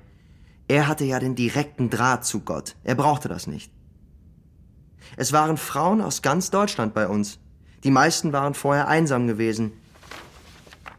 [0.69, 2.75] Er hatte ja den direkten Draht zu Gott.
[2.83, 3.73] Er brauchte das nicht.
[5.17, 7.39] Es waren Frauen aus ganz Deutschland bei uns.
[7.83, 9.71] Die meisten waren vorher einsam gewesen.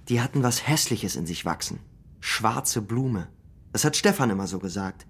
[0.09, 1.79] Die hatten was Hässliches in sich wachsen.
[2.21, 3.29] Schwarze Blume.
[3.73, 5.07] Das hat Stefan immer so gesagt.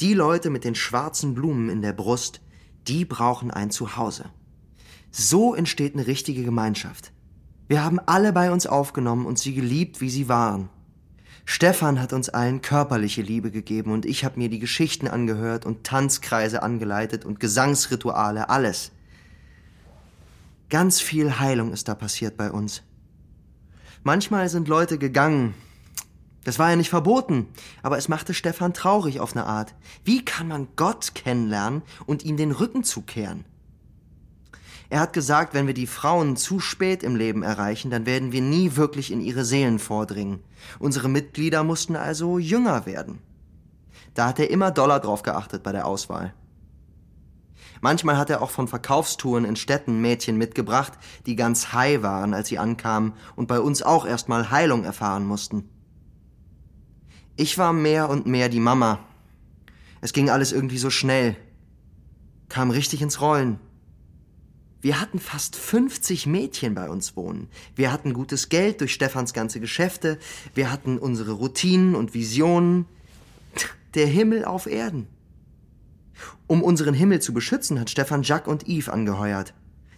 [0.00, 2.40] Die Leute mit den schwarzen Blumen in der Brust,
[2.86, 4.26] die brauchen ein Zuhause.
[5.10, 7.12] So entsteht eine richtige Gemeinschaft.
[7.66, 10.70] Wir haben alle bei uns aufgenommen und sie geliebt, wie sie waren.
[11.44, 15.84] Stefan hat uns allen körperliche Liebe gegeben und ich habe mir die Geschichten angehört und
[15.84, 18.92] Tanzkreise angeleitet und Gesangsrituale, alles.
[20.70, 22.82] Ganz viel Heilung ist da passiert bei uns.
[24.02, 25.54] Manchmal sind Leute gegangen.
[26.44, 27.48] Das war ja nicht verboten,
[27.82, 29.74] aber es machte Stefan traurig auf eine Art.
[30.04, 33.44] Wie kann man Gott kennenlernen und ihm den Rücken zukehren?
[34.90, 38.40] Er hat gesagt, wenn wir die Frauen zu spät im Leben erreichen, dann werden wir
[38.40, 40.40] nie wirklich in ihre Seelen vordringen.
[40.78, 43.18] Unsere Mitglieder mussten also jünger werden.
[44.14, 46.32] Da hat er immer Dollar drauf geachtet bei der Auswahl.
[47.80, 50.92] Manchmal hat er auch von Verkaufstouren in Städten Mädchen mitgebracht,
[51.26, 55.68] die ganz high waren, als sie ankamen und bei uns auch erstmal Heilung erfahren mussten.
[57.36, 58.98] Ich war mehr und mehr die Mama.
[60.00, 61.36] Es ging alles irgendwie so schnell.
[62.48, 63.60] Kam richtig ins Rollen.
[64.80, 67.48] Wir hatten fast 50 Mädchen bei uns wohnen.
[67.74, 70.18] Wir hatten gutes Geld durch Stefans ganze Geschäfte.
[70.54, 72.86] Wir hatten unsere Routinen und Visionen.
[73.94, 75.08] Der Himmel auf Erden.
[76.46, 79.54] Um unseren Himmel zu beschützen, hat Stefan Jacques und Yves angeheuert.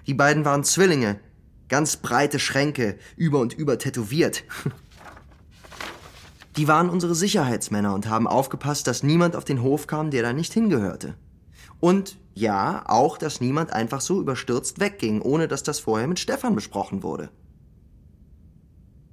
[0.07, 1.21] Die beiden waren Zwillinge.
[1.69, 4.45] Ganz breite Schränke, über und über tätowiert.
[6.57, 10.33] Die waren unsere Sicherheitsmänner und haben aufgepasst, dass niemand auf den Hof kam, der da
[10.33, 11.15] nicht hingehörte.
[11.79, 16.55] Und ja, auch, dass niemand einfach so überstürzt wegging, ohne dass das vorher mit Stefan
[16.55, 17.31] besprochen wurde.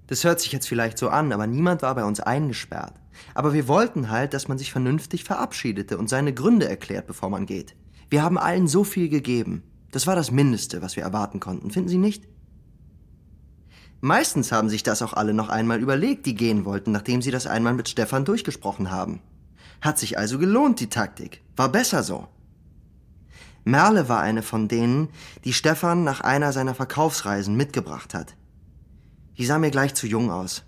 [0.07, 2.93] Das hört sich jetzt vielleicht so an, aber niemand war bei uns eingesperrt.
[3.33, 7.45] Aber wir wollten halt, dass man sich vernünftig verabschiedete und seine Gründe erklärt, bevor man
[7.45, 7.75] geht.
[8.09, 9.63] Wir haben allen so viel gegeben.
[9.91, 12.23] Das war das Mindeste, was wir erwarten konnten, finden Sie nicht?
[13.99, 17.47] Meistens haben sich das auch alle noch einmal überlegt, die gehen wollten, nachdem sie das
[17.47, 19.21] einmal mit Stefan durchgesprochen haben.
[19.81, 21.41] Hat sich also gelohnt, die Taktik.
[21.55, 22.27] War besser so.
[23.63, 25.09] Merle war eine von denen,
[25.43, 28.35] die Stefan nach einer seiner Verkaufsreisen mitgebracht hat.
[29.37, 30.63] Die sah mir gleich zu jung aus.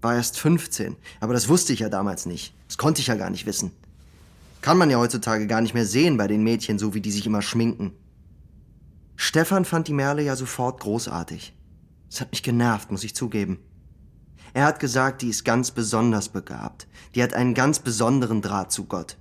[0.00, 2.54] War erst 15, aber das wusste ich ja damals nicht.
[2.66, 3.72] Das konnte ich ja gar nicht wissen.
[4.60, 7.26] Kann man ja heutzutage gar nicht mehr sehen bei den Mädchen, so wie die sich
[7.26, 7.92] immer schminken.
[9.16, 11.54] Stefan fand die Merle ja sofort großartig.
[12.10, 13.58] Es hat mich genervt, muss ich zugeben.
[14.54, 16.86] Er hat gesagt, die ist ganz besonders begabt.
[17.14, 19.16] Die hat einen ganz besonderen Draht zu Gott.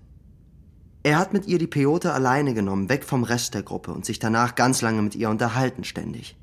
[1.04, 4.20] Er hat mit ihr die Peote alleine genommen, weg vom Rest der Gruppe und sich
[4.20, 6.38] danach ganz lange mit ihr unterhalten ständig.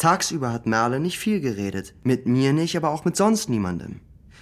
[0.00, 4.00] Tagsüber hat Merle nicht viel geredet, mit mir nicht, aber auch mit sonst niemandem.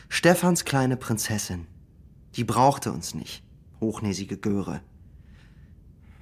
[0.09, 1.67] Stefans kleine Prinzessin.
[2.37, 3.43] Die brauchte uns nicht.
[3.81, 4.83] Hochnäsige Göre.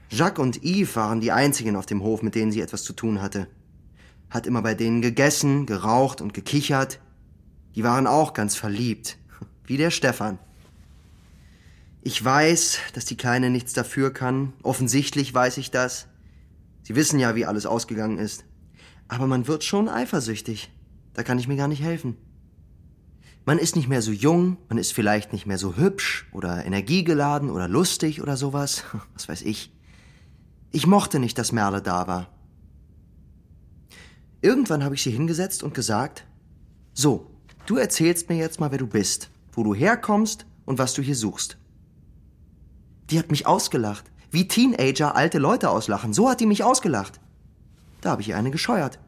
[0.09, 3.21] Jacques und Yves waren die einzigen auf dem Hof, mit denen sie etwas zu tun
[3.21, 3.47] hatte.
[4.31, 6.99] Hat immer bei denen gegessen, geraucht und gekichert.
[7.75, 9.19] Die waren auch ganz verliebt.
[9.67, 10.39] Wie der Stefan.
[12.01, 14.55] Ich weiß, dass die Kleine nichts dafür kann.
[14.63, 16.09] Offensichtlich weiß ich das.
[16.85, 18.47] Sie wissen ja, wie alles ausgegangen ist.
[19.09, 20.71] Aber man wird schon eifersüchtig.
[21.15, 22.17] Da kann ich mir gar nicht helfen.
[23.45, 27.49] Man ist nicht mehr so jung, man ist vielleicht nicht mehr so hübsch oder energiegeladen
[27.49, 28.83] oder lustig oder sowas.
[29.15, 29.73] Was weiß ich.
[30.73, 32.29] Ich mochte nicht, dass Merle da war.
[34.43, 36.27] Irgendwann habe ich sie hingesetzt und gesagt,
[36.93, 37.31] so,
[37.67, 41.17] du erzählst mir jetzt mal, wer du bist, wo du herkommst und was du hier
[41.17, 41.57] suchst.
[43.11, 46.13] Die hat mich ausgelacht, wie Teenager alte Leute auslachen.
[46.13, 47.21] So hat die mich ausgelacht.
[48.07, 49.01] Da habe ich ihr eine gescheuert.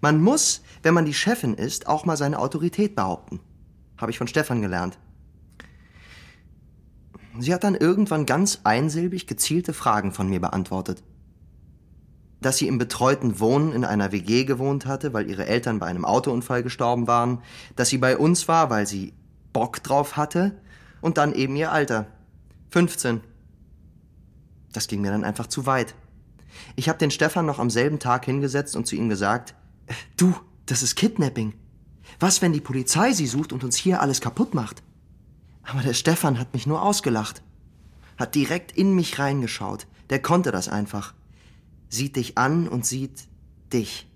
[0.00, 3.40] Man muss, wenn man die Chefin ist, auch mal seine Autorität behaupten.
[3.98, 4.96] Habe ich von Stefan gelernt.
[7.40, 11.02] Sie hat dann irgendwann ganz einsilbig gezielte Fragen von mir beantwortet.
[12.40, 16.04] Dass sie im betreuten Wohnen in einer WG gewohnt hatte, weil ihre Eltern bei einem
[16.04, 17.42] Autounfall gestorben waren,
[17.74, 19.14] dass sie bei uns war, weil sie
[19.52, 20.60] Bock drauf hatte
[21.00, 22.06] und dann eben ihr Alter.
[22.70, 23.20] 15.
[24.72, 25.96] Das ging mir dann einfach zu weit.
[26.76, 29.54] Ich habe den Stefan noch am selben Tag hingesetzt und zu ihm gesagt,
[30.16, 30.34] du,
[30.66, 31.54] das ist Kidnapping.
[32.20, 34.82] Was, wenn die Polizei sie sucht und uns hier alles kaputt macht?
[35.62, 37.42] Aber der Stefan hat mich nur ausgelacht.
[38.18, 39.86] Hat direkt in mich reingeschaut.
[40.10, 41.14] Der konnte das einfach.
[41.88, 43.28] Sieht dich an und sieht
[43.72, 44.08] dich.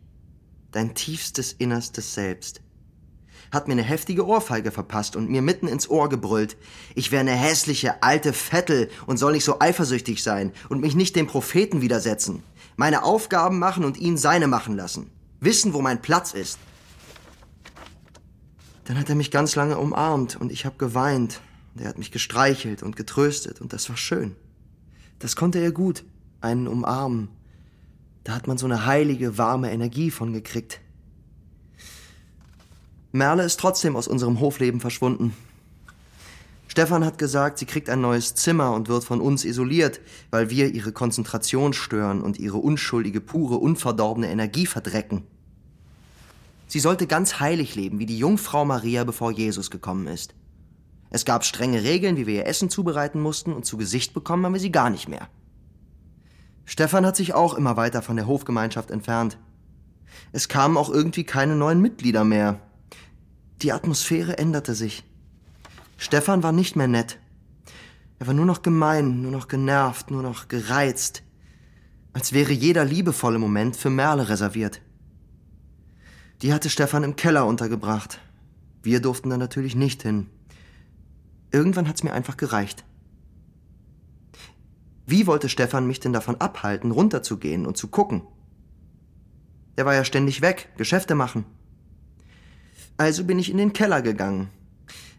[0.73, 2.61] Dein tiefstes Innerstes Selbst.
[3.53, 6.57] Hat mir eine heftige Ohrfeige verpasst und mir mitten ins Ohr gebrüllt.
[6.95, 11.17] Ich wäre eine hässliche alte Vettel und soll nicht so eifersüchtig sein und mich nicht
[11.17, 12.43] dem Propheten widersetzen.
[12.77, 15.11] Meine Aufgaben machen und ihn seine machen lassen.
[15.41, 16.59] Wissen, wo mein Platz ist.
[18.85, 21.41] Dann hat er mich ganz lange umarmt und ich habe geweint.
[21.79, 24.35] Er hat mich gestreichelt und getröstet und das war schön.
[25.19, 26.05] Das konnte er gut,
[26.41, 27.29] einen umarmen.
[28.25, 30.81] Da hat man so eine heilige, warme Energie von gekriegt.
[33.17, 35.35] Merle ist trotzdem aus unserem Hofleben verschwunden.
[36.69, 40.01] Stefan hat gesagt, sie kriegt ein neues Zimmer und wird von uns isoliert,
[40.31, 45.23] weil wir ihre Konzentration stören und ihre unschuldige, pure, unverdorbene Energie verdrecken.
[46.69, 50.35] Sie sollte ganz heilig leben, wie die Jungfrau Maria, bevor Jesus gekommen ist.
[51.09, 54.53] Es gab strenge Regeln, wie wir ihr Essen zubereiten mussten, und zu Gesicht bekommen haben
[54.53, 55.29] wir sie gar nicht mehr.
[56.65, 59.39] Stefan hat sich auch immer weiter von der Hofgemeinschaft entfernt.
[60.33, 62.61] Es kamen auch irgendwie keine neuen Mitglieder mehr.
[63.62, 65.05] Die Atmosphäre änderte sich.
[65.97, 67.19] Stefan war nicht mehr nett.
[68.19, 71.23] Er war nur noch gemein, nur noch genervt, nur noch gereizt.
[72.12, 74.83] Als wäre jeder liebevolle Moment für Merle reserviert.
[76.42, 78.21] Die hatte Stefan im Keller untergebracht.
[78.83, 80.29] Wir durften da natürlich nicht hin.
[81.51, 82.85] Irgendwann hat's mir einfach gereicht.
[85.07, 88.23] Wie wollte Stefan mich denn davon abhalten, runterzugehen und zu gucken?
[89.77, 91.45] Er war ja ständig weg, Geschäfte machen.
[92.97, 94.49] Also bin ich in den Keller gegangen.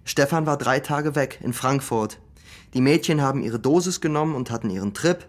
[0.04, 2.20] Stefan war drei Tage weg, in Frankfurt.
[2.74, 5.28] Die Mädchen haben ihre Dosis genommen und hatten ihren Trip.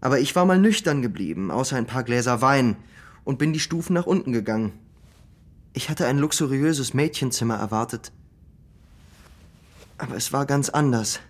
[0.00, 2.76] Aber ich war mal nüchtern geblieben, außer ein paar Gläser Wein,
[3.24, 4.72] und bin die Stufen nach unten gegangen.
[5.72, 8.12] Ich hatte ein luxuriöses Mädchenzimmer erwartet.
[9.98, 11.20] Aber es war ganz anders.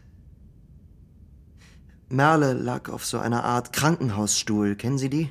[2.08, 5.30] Merle lag auf so einer Art Krankenhausstuhl, kennen Sie die?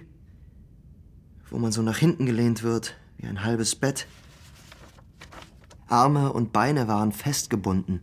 [1.49, 4.07] Wo man so nach hinten gelehnt wird, wie ein halbes Bett.
[5.87, 8.01] Arme und Beine waren festgebunden.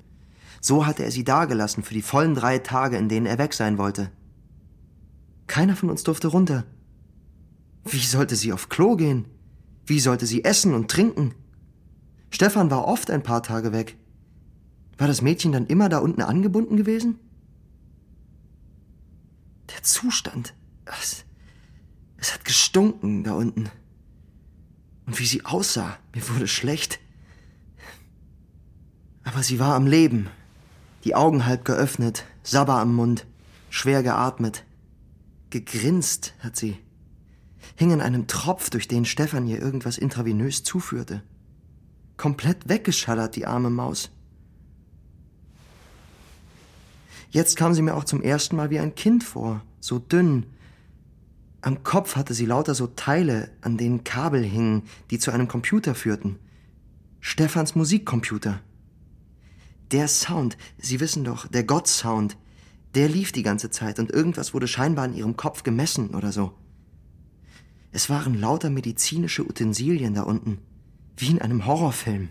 [0.60, 3.78] So hatte er sie dagelassen für die vollen drei Tage, in denen er weg sein
[3.78, 4.10] wollte.
[5.46, 6.64] Keiner von uns durfte runter.
[7.84, 9.26] Wie sollte sie auf Klo gehen?
[9.86, 11.34] Wie sollte sie essen und trinken?
[12.30, 13.96] Stefan war oft ein paar Tage weg.
[14.98, 17.18] War das Mädchen dann immer da unten angebunden gewesen?
[19.74, 20.54] Der Zustand.
[20.84, 21.24] Es,
[22.16, 23.68] es hat gestunken da unten.
[25.06, 27.00] Und wie sie aussah, mir wurde schlecht.
[29.24, 30.28] Aber sie war am Leben.
[31.04, 33.26] Die Augen halb geöffnet, Sabber am Mund,
[33.70, 34.64] schwer geatmet.
[35.50, 36.78] Gegrinst hat sie
[37.76, 41.22] hing an einem Tropf, durch den Stefan ihr irgendwas intravenös zuführte.
[42.16, 44.11] Komplett weggeschallert, die arme Maus.
[47.30, 50.46] Jetzt kam sie mir auch zum ersten Mal wie ein Kind vor, so dünn.
[51.62, 55.94] Am Kopf hatte sie lauter so Teile, an denen Kabel hingen, die zu einem Computer
[55.94, 56.38] führten.
[57.20, 58.61] Stefans Musikcomputer.
[59.92, 62.38] Der Sound, Sie wissen doch, der Gott-Sound,
[62.94, 66.55] der lief die ganze Zeit und irgendwas wurde scheinbar in ihrem Kopf gemessen oder so.
[67.90, 70.59] Es waren lauter medizinische Utensilien da unten,
[71.16, 72.31] wie in einem Horrorfilm.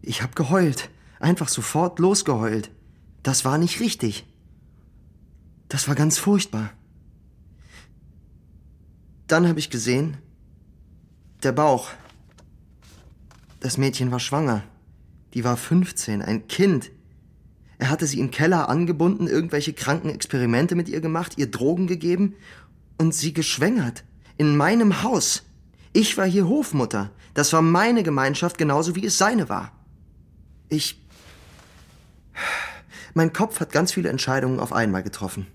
[0.00, 2.70] Ich hab geheult, einfach sofort losgeheult.
[3.22, 4.26] Das war nicht richtig.
[5.68, 6.72] Das war ganz furchtbar.
[9.28, 10.16] Dann habe ich gesehen,
[11.44, 11.90] der Bauch.
[13.60, 14.64] Das Mädchen war schwanger.
[15.34, 16.90] Die war 15, ein Kind.
[17.78, 22.34] Er hatte sie im Keller angebunden, irgendwelche kranken Experimente mit ihr gemacht, ihr Drogen gegeben
[22.98, 24.04] und sie geschwängert.
[24.36, 25.44] In meinem Haus.
[25.92, 27.10] Ich war hier Hofmutter.
[27.34, 29.72] Das war meine Gemeinschaft genauso wie es seine war.
[30.68, 31.02] Ich.
[33.14, 35.46] Mein Kopf hat ganz viele Entscheidungen auf einmal getroffen.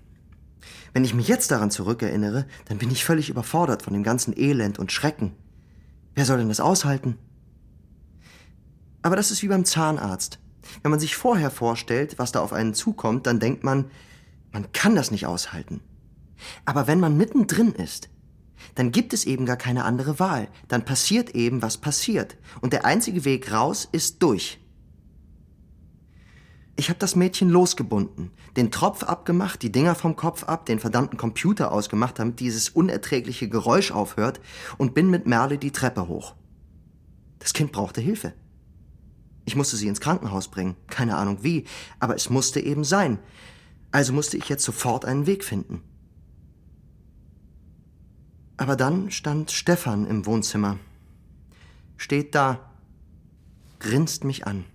[0.92, 4.78] Wenn ich mich jetzt daran zurückerinnere, dann bin ich völlig überfordert von dem ganzen Elend
[4.78, 5.32] und Schrecken.
[6.14, 7.16] Wer soll denn das aushalten?
[9.08, 10.38] Aber das ist wie beim Zahnarzt.
[10.82, 13.90] Wenn man sich vorher vorstellt, was da auf einen zukommt, dann denkt man,
[14.52, 15.80] man kann das nicht aushalten.
[16.66, 18.10] Aber wenn man mittendrin ist,
[18.74, 20.48] dann gibt es eben gar keine andere Wahl.
[20.68, 22.36] Dann passiert eben, was passiert.
[22.60, 24.60] Und der einzige Weg raus ist durch.
[26.76, 31.16] Ich habe das Mädchen losgebunden, den Tropf abgemacht, die Dinger vom Kopf ab, den verdammten
[31.16, 34.38] Computer ausgemacht, damit dieses unerträgliche Geräusch aufhört
[34.76, 36.34] und bin mit Merle die Treppe hoch.
[37.38, 38.34] Das Kind brauchte Hilfe.
[39.48, 41.64] Ich musste sie ins Krankenhaus bringen, keine Ahnung wie,
[42.00, 43.18] aber es musste eben sein.
[43.90, 45.82] Also musste ich jetzt sofort einen Weg finden.
[48.58, 50.78] Aber dann stand Stefan im Wohnzimmer.
[51.96, 52.60] Steht da,
[53.78, 54.66] grinst mich an.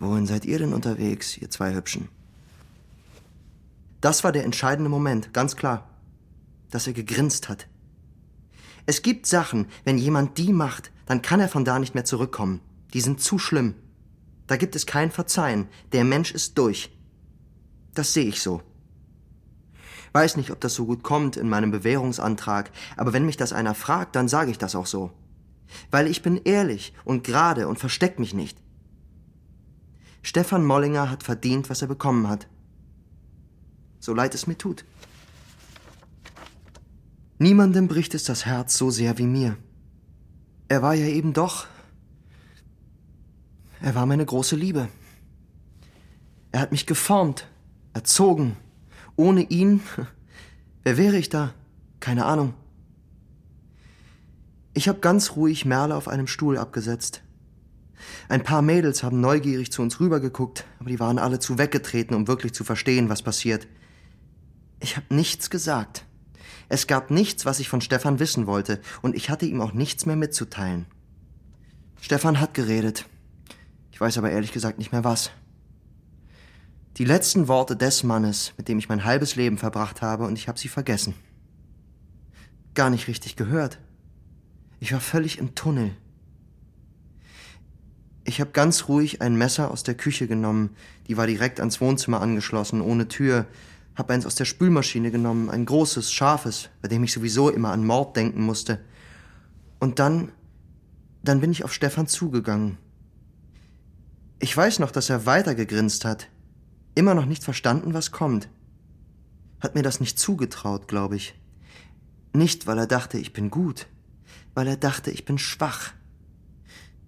[0.00, 2.08] Wohin seid ihr denn unterwegs, ihr zwei Hübschen?
[4.00, 5.88] Das war der entscheidende Moment, ganz klar.
[6.70, 7.68] Dass er gegrinst hat.
[8.84, 12.60] Es gibt Sachen, wenn jemand die macht, dann kann er von da nicht mehr zurückkommen.
[12.92, 13.74] Die sind zu schlimm.
[14.46, 15.68] Da gibt es kein Verzeihen.
[15.92, 16.90] Der Mensch ist durch.
[17.94, 18.62] Das sehe ich so.
[20.12, 23.74] Weiß nicht, ob das so gut kommt in meinem Bewährungsantrag, aber wenn mich das einer
[23.74, 25.10] fragt, dann sage ich das auch so.
[25.90, 28.56] Weil ich bin ehrlich und gerade und versteck mich nicht.
[30.22, 32.46] Stefan Mollinger hat verdient, was er bekommen hat.
[33.98, 34.84] So leid es mir tut.
[37.38, 39.56] Niemandem bricht es das Herz so sehr wie mir.
[40.68, 41.66] Er war ja eben doch.
[43.80, 44.88] Er war meine große Liebe.
[46.52, 47.48] Er hat mich geformt,
[47.92, 48.56] erzogen.
[49.16, 49.80] Ohne ihn,
[50.82, 51.52] wer wäre ich da?
[52.00, 52.54] Keine Ahnung.
[54.72, 57.22] Ich habe ganz ruhig Merle auf einem Stuhl abgesetzt.
[58.28, 62.26] Ein paar Mädels haben neugierig zu uns rübergeguckt, aber die waren alle zu weggetreten, um
[62.26, 63.66] wirklich zu verstehen, was passiert.
[64.80, 66.04] Ich habe nichts gesagt.
[66.74, 70.06] Es gab nichts, was ich von Stefan wissen wollte, und ich hatte ihm auch nichts
[70.06, 70.86] mehr mitzuteilen.
[72.00, 73.06] Stefan hat geredet.
[73.92, 75.30] Ich weiß aber ehrlich gesagt nicht mehr was.
[76.96, 80.48] Die letzten Worte des Mannes, mit dem ich mein halbes Leben verbracht habe, und ich
[80.48, 81.14] habe sie vergessen.
[82.74, 83.78] Gar nicht richtig gehört.
[84.80, 85.92] Ich war völlig im Tunnel.
[88.24, 90.70] Ich habe ganz ruhig ein Messer aus der Küche genommen,
[91.06, 93.46] die war direkt ans Wohnzimmer angeschlossen, ohne Tür,
[93.96, 97.86] hab eins aus der Spülmaschine genommen, ein großes, scharfes, bei dem ich sowieso immer an
[97.86, 98.80] Mord denken musste.
[99.78, 100.32] Und dann,
[101.22, 102.78] dann bin ich auf Stefan zugegangen.
[104.40, 106.28] Ich weiß noch, dass er weiter gegrinst hat,
[106.94, 108.48] immer noch nicht verstanden, was kommt.
[109.60, 111.34] Hat mir das nicht zugetraut, glaube ich.
[112.32, 113.86] Nicht, weil er dachte, ich bin gut,
[114.54, 115.92] weil er dachte, ich bin schwach.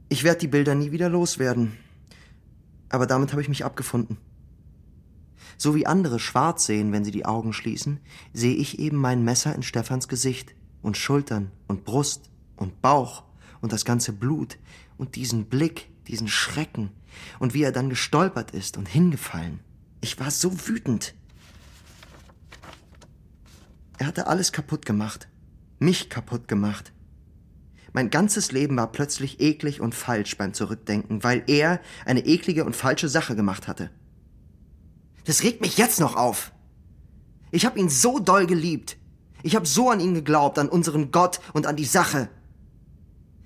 [0.09, 1.77] Ich werde die Bilder nie wieder loswerden.
[2.89, 4.19] Aber damit habe ich mich abgefunden.
[5.59, 8.01] So wie andere schwarz sehen, wenn sie die Augen schließen,
[8.33, 13.25] sehe ich eben mein Messer in Stefans Gesicht und Schultern und Brust und Bauch
[13.61, 14.59] und das ganze Blut
[14.99, 16.91] und diesen Blick, diesen Schrecken
[17.39, 19.61] und wie er dann gestolpert ist und hingefallen.
[20.01, 21.15] Ich war so wütend.
[23.99, 25.29] Er hatte alles kaputt gemacht.
[25.79, 26.93] Mich kaputt gemacht.
[27.93, 32.77] Mein ganzes Leben war plötzlich eklig und falsch beim Zurückdenken, weil er eine eklige und
[32.77, 33.91] falsche Sache gemacht hatte.
[35.27, 36.53] Das regt mich jetzt noch auf.
[37.51, 38.97] Ich habe ihn so doll geliebt.
[39.43, 42.29] Ich habe so an ihn geglaubt, an unseren Gott und an die Sache.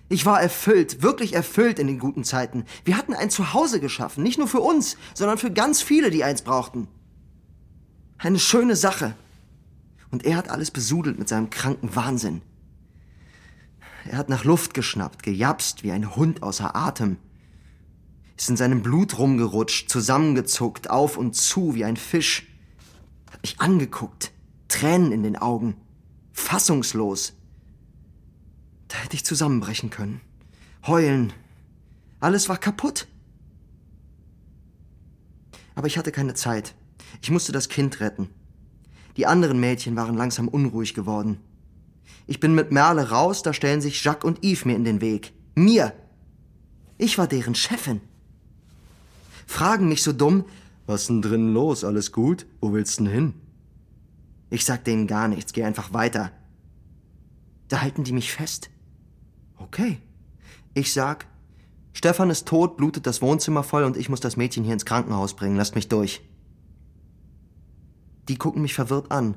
[0.08, 2.64] Ich war erfüllt, wirklich erfüllt in den guten Zeiten.
[2.84, 6.42] Wir hatten ein Zuhause geschaffen, nicht nur für uns, sondern für ganz viele, die eins
[6.42, 6.88] brauchten.
[8.18, 9.14] Eine schöne Sache.
[10.10, 12.42] Und er hat alles besudelt mit seinem kranken Wahnsinn.
[14.04, 17.16] Er hat nach Luft geschnappt, gejapst wie ein Hund außer Atem.
[18.40, 22.48] Ist in seinem Blut rumgerutscht, zusammengezuckt, auf und zu wie ein Fisch.
[23.30, 24.32] Hat mich angeguckt,
[24.66, 25.76] Tränen in den Augen,
[26.32, 27.34] fassungslos.
[28.88, 30.22] Da hätte ich zusammenbrechen können.
[30.86, 31.34] Heulen.
[32.18, 33.08] Alles war kaputt.
[35.74, 36.74] Aber ich hatte keine Zeit.
[37.20, 38.30] Ich musste das Kind retten.
[39.18, 41.40] Die anderen Mädchen waren langsam unruhig geworden.
[42.26, 45.34] Ich bin mit Merle raus, da stellen sich Jacques und Yves mir in den Weg.
[45.54, 45.92] Mir.
[46.96, 48.00] Ich war deren Chefin.
[49.50, 50.44] Fragen mich so dumm,
[50.86, 51.84] was denn drin los?
[51.84, 52.46] Alles gut?
[52.60, 53.34] Wo willst denn hin?
[54.48, 56.32] Ich sag denen gar nichts, geh einfach weiter.
[57.68, 58.70] Da halten die mich fest.
[59.56, 60.00] Okay.
[60.74, 61.26] Ich sag,
[61.92, 65.34] Stefan ist tot, blutet das Wohnzimmer voll und ich muss das Mädchen hier ins Krankenhaus
[65.34, 65.56] bringen.
[65.56, 66.22] Lasst mich durch.
[68.28, 69.34] Die gucken mich verwirrt an.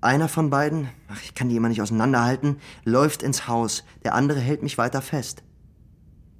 [0.00, 3.84] Einer von beiden, ach, ich kann die immer nicht auseinanderhalten, läuft ins Haus.
[4.02, 5.42] Der andere hält mich weiter fest.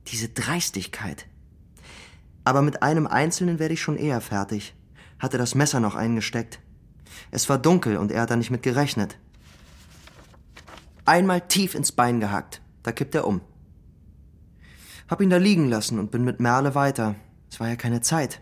[0.09, 1.27] Diese Dreistigkeit.
[2.45, 4.75] Aber mit einem Einzelnen werde ich schon eher fertig.
[5.19, 6.61] Hatte das Messer noch eingesteckt.
[7.31, 9.19] Es war dunkel und er hat da nicht mit gerechnet.
[11.07, 12.61] Einmal tief ins Bein gehackt.
[12.83, 13.41] Da kippt er um.
[15.09, 17.15] Hab ihn da liegen lassen und bin mit Merle weiter.
[17.51, 18.41] Es war ja keine Zeit.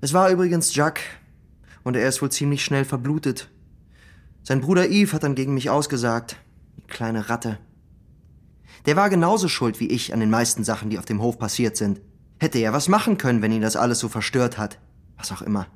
[0.00, 1.00] Es war übrigens Jack.
[1.82, 3.50] Und er ist wohl ziemlich schnell verblutet.
[4.42, 6.36] Sein Bruder Yves hat dann gegen mich ausgesagt.
[6.76, 7.58] Die kleine Ratte.
[8.86, 11.76] Der war genauso schuld wie ich an den meisten Sachen, die auf dem Hof passiert
[11.76, 12.00] sind.
[12.44, 14.78] Hätte er was machen können, wenn ihn das alles so verstört hat.
[15.16, 15.66] Was auch immer.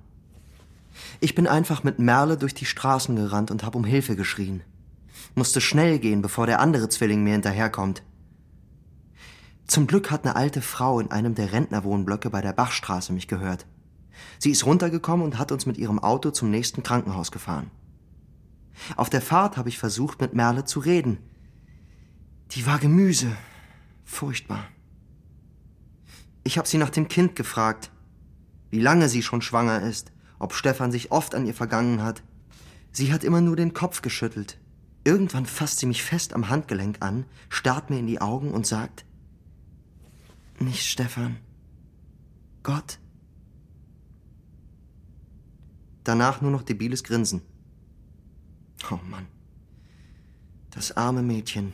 [1.18, 4.62] Ich bin einfach mit Merle durch die Straßen gerannt und hab um Hilfe geschrien.
[5.34, 8.02] Musste schnell gehen, bevor der andere Zwilling mir hinterherkommt.
[9.66, 13.64] Zum Glück hat eine alte Frau in einem der Rentnerwohnblöcke bei der Bachstraße mich gehört.
[14.38, 17.70] Sie ist runtergekommen und hat uns mit ihrem Auto zum nächsten Krankenhaus gefahren.
[18.94, 21.16] Auf der Fahrt habe ich versucht, mit Merle zu reden.
[22.50, 23.34] Die war Gemüse.
[24.04, 24.68] Furchtbar.
[26.44, 27.90] Ich habe sie nach dem Kind gefragt,
[28.70, 32.22] wie lange sie schon schwanger ist, ob Stefan sich oft an ihr vergangen hat.
[32.92, 34.58] Sie hat immer nur den Kopf geschüttelt.
[35.04, 39.04] Irgendwann fasst sie mich fest am Handgelenk an, starrt mir in die Augen und sagt,
[40.58, 41.36] nicht Stefan,
[42.62, 42.98] Gott.
[46.04, 47.42] Danach nur noch debiles Grinsen.
[48.90, 49.26] Oh Mann.
[50.70, 51.72] Das arme Mädchen.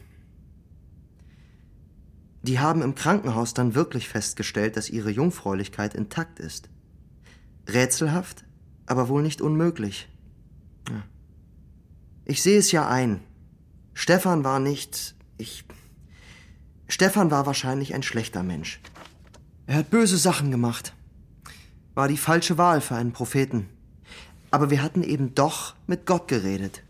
[2.44, 6.68] Die haben im Krankenhaus dann wirklich festgestellt, dass ihre Jungfräulichkeit intakt ist.
[7.66, 8.44] Rätselhaft,
[8.84, 10.08] aber wohl nicht unmöglich.
[12.26, 13.20] Ich sehe es ja ein.
[13.94, 15.14] Stefan war nicht.
[15.38, 15.64] Ich.
[16.86, 18.78] Stefan war wahrscheinlich ein schlechter Mensch.
[19.66, 20.92] Er hat böse Sachen gemacht.
[21.94, 23.70] War die falsche Wahl für einen Propheten.
[24.50, 26.82] Aber wir hatten eben doch mit Gott geredet.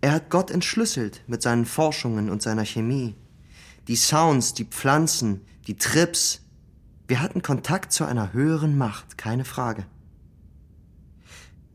[0.00, 3.16] Er hat Gott entschlüsselt mit seinen Forschungen und seiner Chemie.
[3.88, 6.40] Die Sounds, die Pflanzen, die Trips.
[7.06, 9.86] Wir hatten Kontakt zu einer höheren Macht, keine Frage.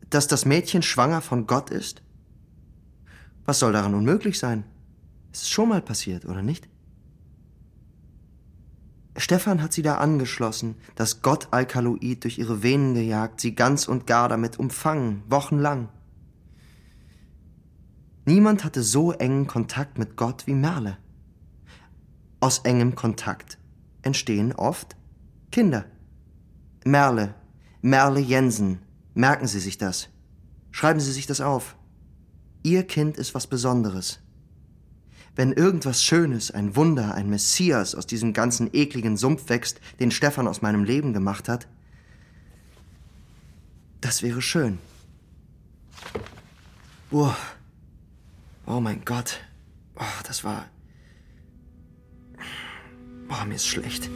[0.08, 2.02] Dass das Mädchen schwanger von Gott ist?
[3.44, 4.64] Was soll daran unmöglich sein?
[5.32, 6.68] Es ist schon mal passiert, oder nicht?
[9.16, 14.28] Stefan hat sie da angeschlossen, das Gott-Alkaloid durch ihre Venen gejagt, sie ganz und gar
[14.28, 15.88] damit umfangen, wochenlang.
[18.24, 20.96] Niemand hatte so engen Kontakt mit Gott wie Merle.
[22.40, 23.58] Aus engem Kontakt
[24.02, 24.96] entstehen oft
[25.52, 25.84] Kinder.
[26.84, 27.34] Merle,
[27.82, 28.80] Merle Jensen,
[29.14, 30.08] merken Sie sich das.
[30.70, 31.76] Schreiben Sie sich das auf.
[32.62, 34.20] Ihr Kind ist was Besonderes.
[35.36, 40.48] Wenn irgendwas Schönes, ein Wunder, ein Messias aus diesem ganzen ekligen Sumpf wächst, den Stefan
[40.48, 41.68] aus meinem Leben gemacht hat,
[44.00, 44.78] das wäre schön.
[47.10, 47.36] Uah.
[48.66, 49.40] Oh mein Gott.
[49.96, 50.66] Oh, das war.
[53.30, 54.10] Oh, mir ist schlecht.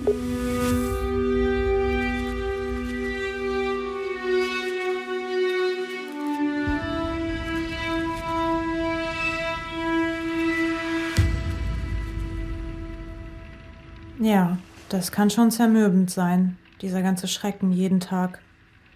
[14.20, 14.58] Ja,
[14.88, 18.40] das kann schon zermürbend sein, dieser ganze Schrecken jeden Tag.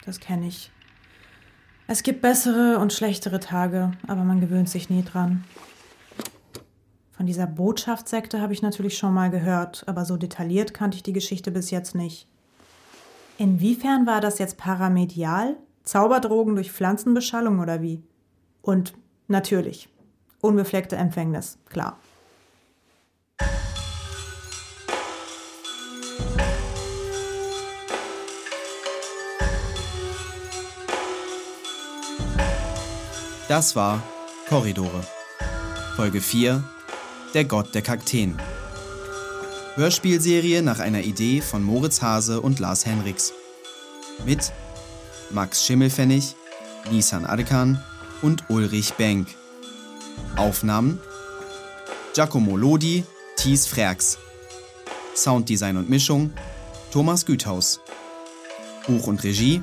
[0.04, 0.70] Das kenne ich.
[1.86, 5.44] Es gibt bessere und schlechtere Tage, aber man gewöhnt sich nie dran.
[7.18, 11.12] Von dieser Botschaftssekte habe ich natürlich schon mal gehört, aber so detailliert kannte ich die
[11.12, 12.28] Geschichte bis jetzt nicht.
[13.38, 15.56] Inwiefern war das jetzt paramedial?
[15.82, 18.04] Zauberdrogen durch Pflanzenbeschallung oder wie?
[18.62, 18.92] Und
[19.26, 19.88] natürlich,
[20.40, 21.98] unbefleckte Empfängnis, klar.
[33.48, 34.04] Das war
[34.48, 35.02] Korridore.
[35.96, 36.62] Folge 4
[37.34, 38.38] Der Gott der Kakteen.
[39.74, 43.34] Hörspielserie nach einer Idee von Moritz Hase und Lars Henriks.
[44.24, 44.50] Mit
[45.30, 46.34] Max Schimmelfennig,
[46.90, 47.84] Nisan Adekan
[48.22, 49.28] und Ulrich Benk.
[50.36, 51.00] Aufnahmen
[52.14, 53.04] Giacomo Lodi,
[53.36, 54.16] Thies Frerks.
[55.14, 56.32] Sounddesign und Mischung
[56.90, 57.80] Thomas Güthaus.
[58.86, 59.62] Buch und Regie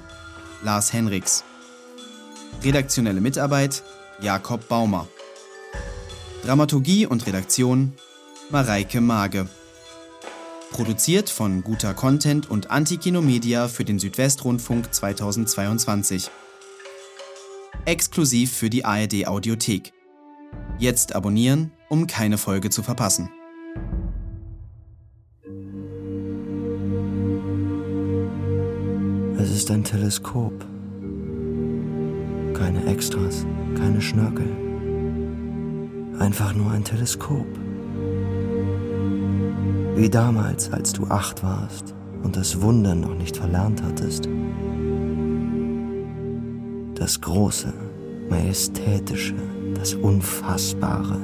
[0.62, 1.44] Lars Henriks.
[2.64, 3.82] Redaktionelle Mitarbeit
[4.22, 5.08] Jakob Baumer.
[6.46, 7.94] Dramaturgie und Redaktion
[8.52, 9.48] Mareike Mage.
[10.70, 16.30] Produziert von Guter Content und Antikino Media für den Südwestrundfunk 2022.
[17.86, 19.92] Exklusiv für die ARD Audiothek.
[20.78, 23.32] Jetzt abonnieren, um keine Folge zu verpassen.
[29.40, 30.64] Es ist ein Teleskop.
[32.54, 34.65] Keine Extras, keine Schnörkel.
[36.20, 37.46] Einfach nur ein Teleskop.
[39.96, 41.94] Wie damals, als du acht warst
[42.24, 44.30] und das Wunder noch nicht verlernt hattest.
[46.96, 47.74] Das Große,
[48.30, 49.36] Majestätische,
[49.74, 51.20] das Unfassbare.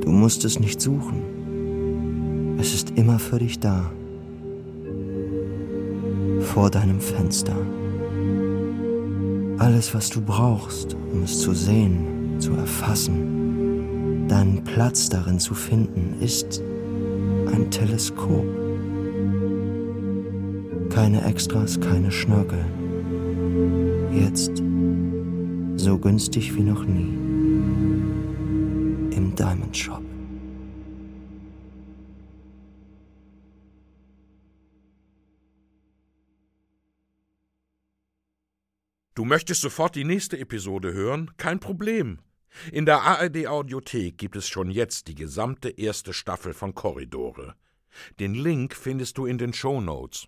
[0.00, 2.56] Du musst es nicht suchen.
[2.58, 3.90] Es ist immer für dich da.
[6.40, 7.56] Vor deinem Fenster.
[9.58, 12.11] Alles, was du brauchst, um es zu sehen,
[12.42, 16.60] zu erfassen, deinen Platz darin zu finden, ist
[17.52, 18.44] ein Teleskop.
[20.90, 22.64] Keine Extras, keine Schnörkel.
[24.12, 24.60] Jetzt
[25.76, 27.14] so günstig wie noch nie.
[29.14, 30.02] Im Diamond Shop.
[39.14, 41.30] Du möchtest sofort die nächste Episode hören?
[41.36, 42.18] Kein Problem.
[42.70, 47.54] In der ARD Audiothek gibt es schon jetzt die gesamte erste Staffel von Korridore.
[48.20, 50.20] Den Link findest du in den Show Notes.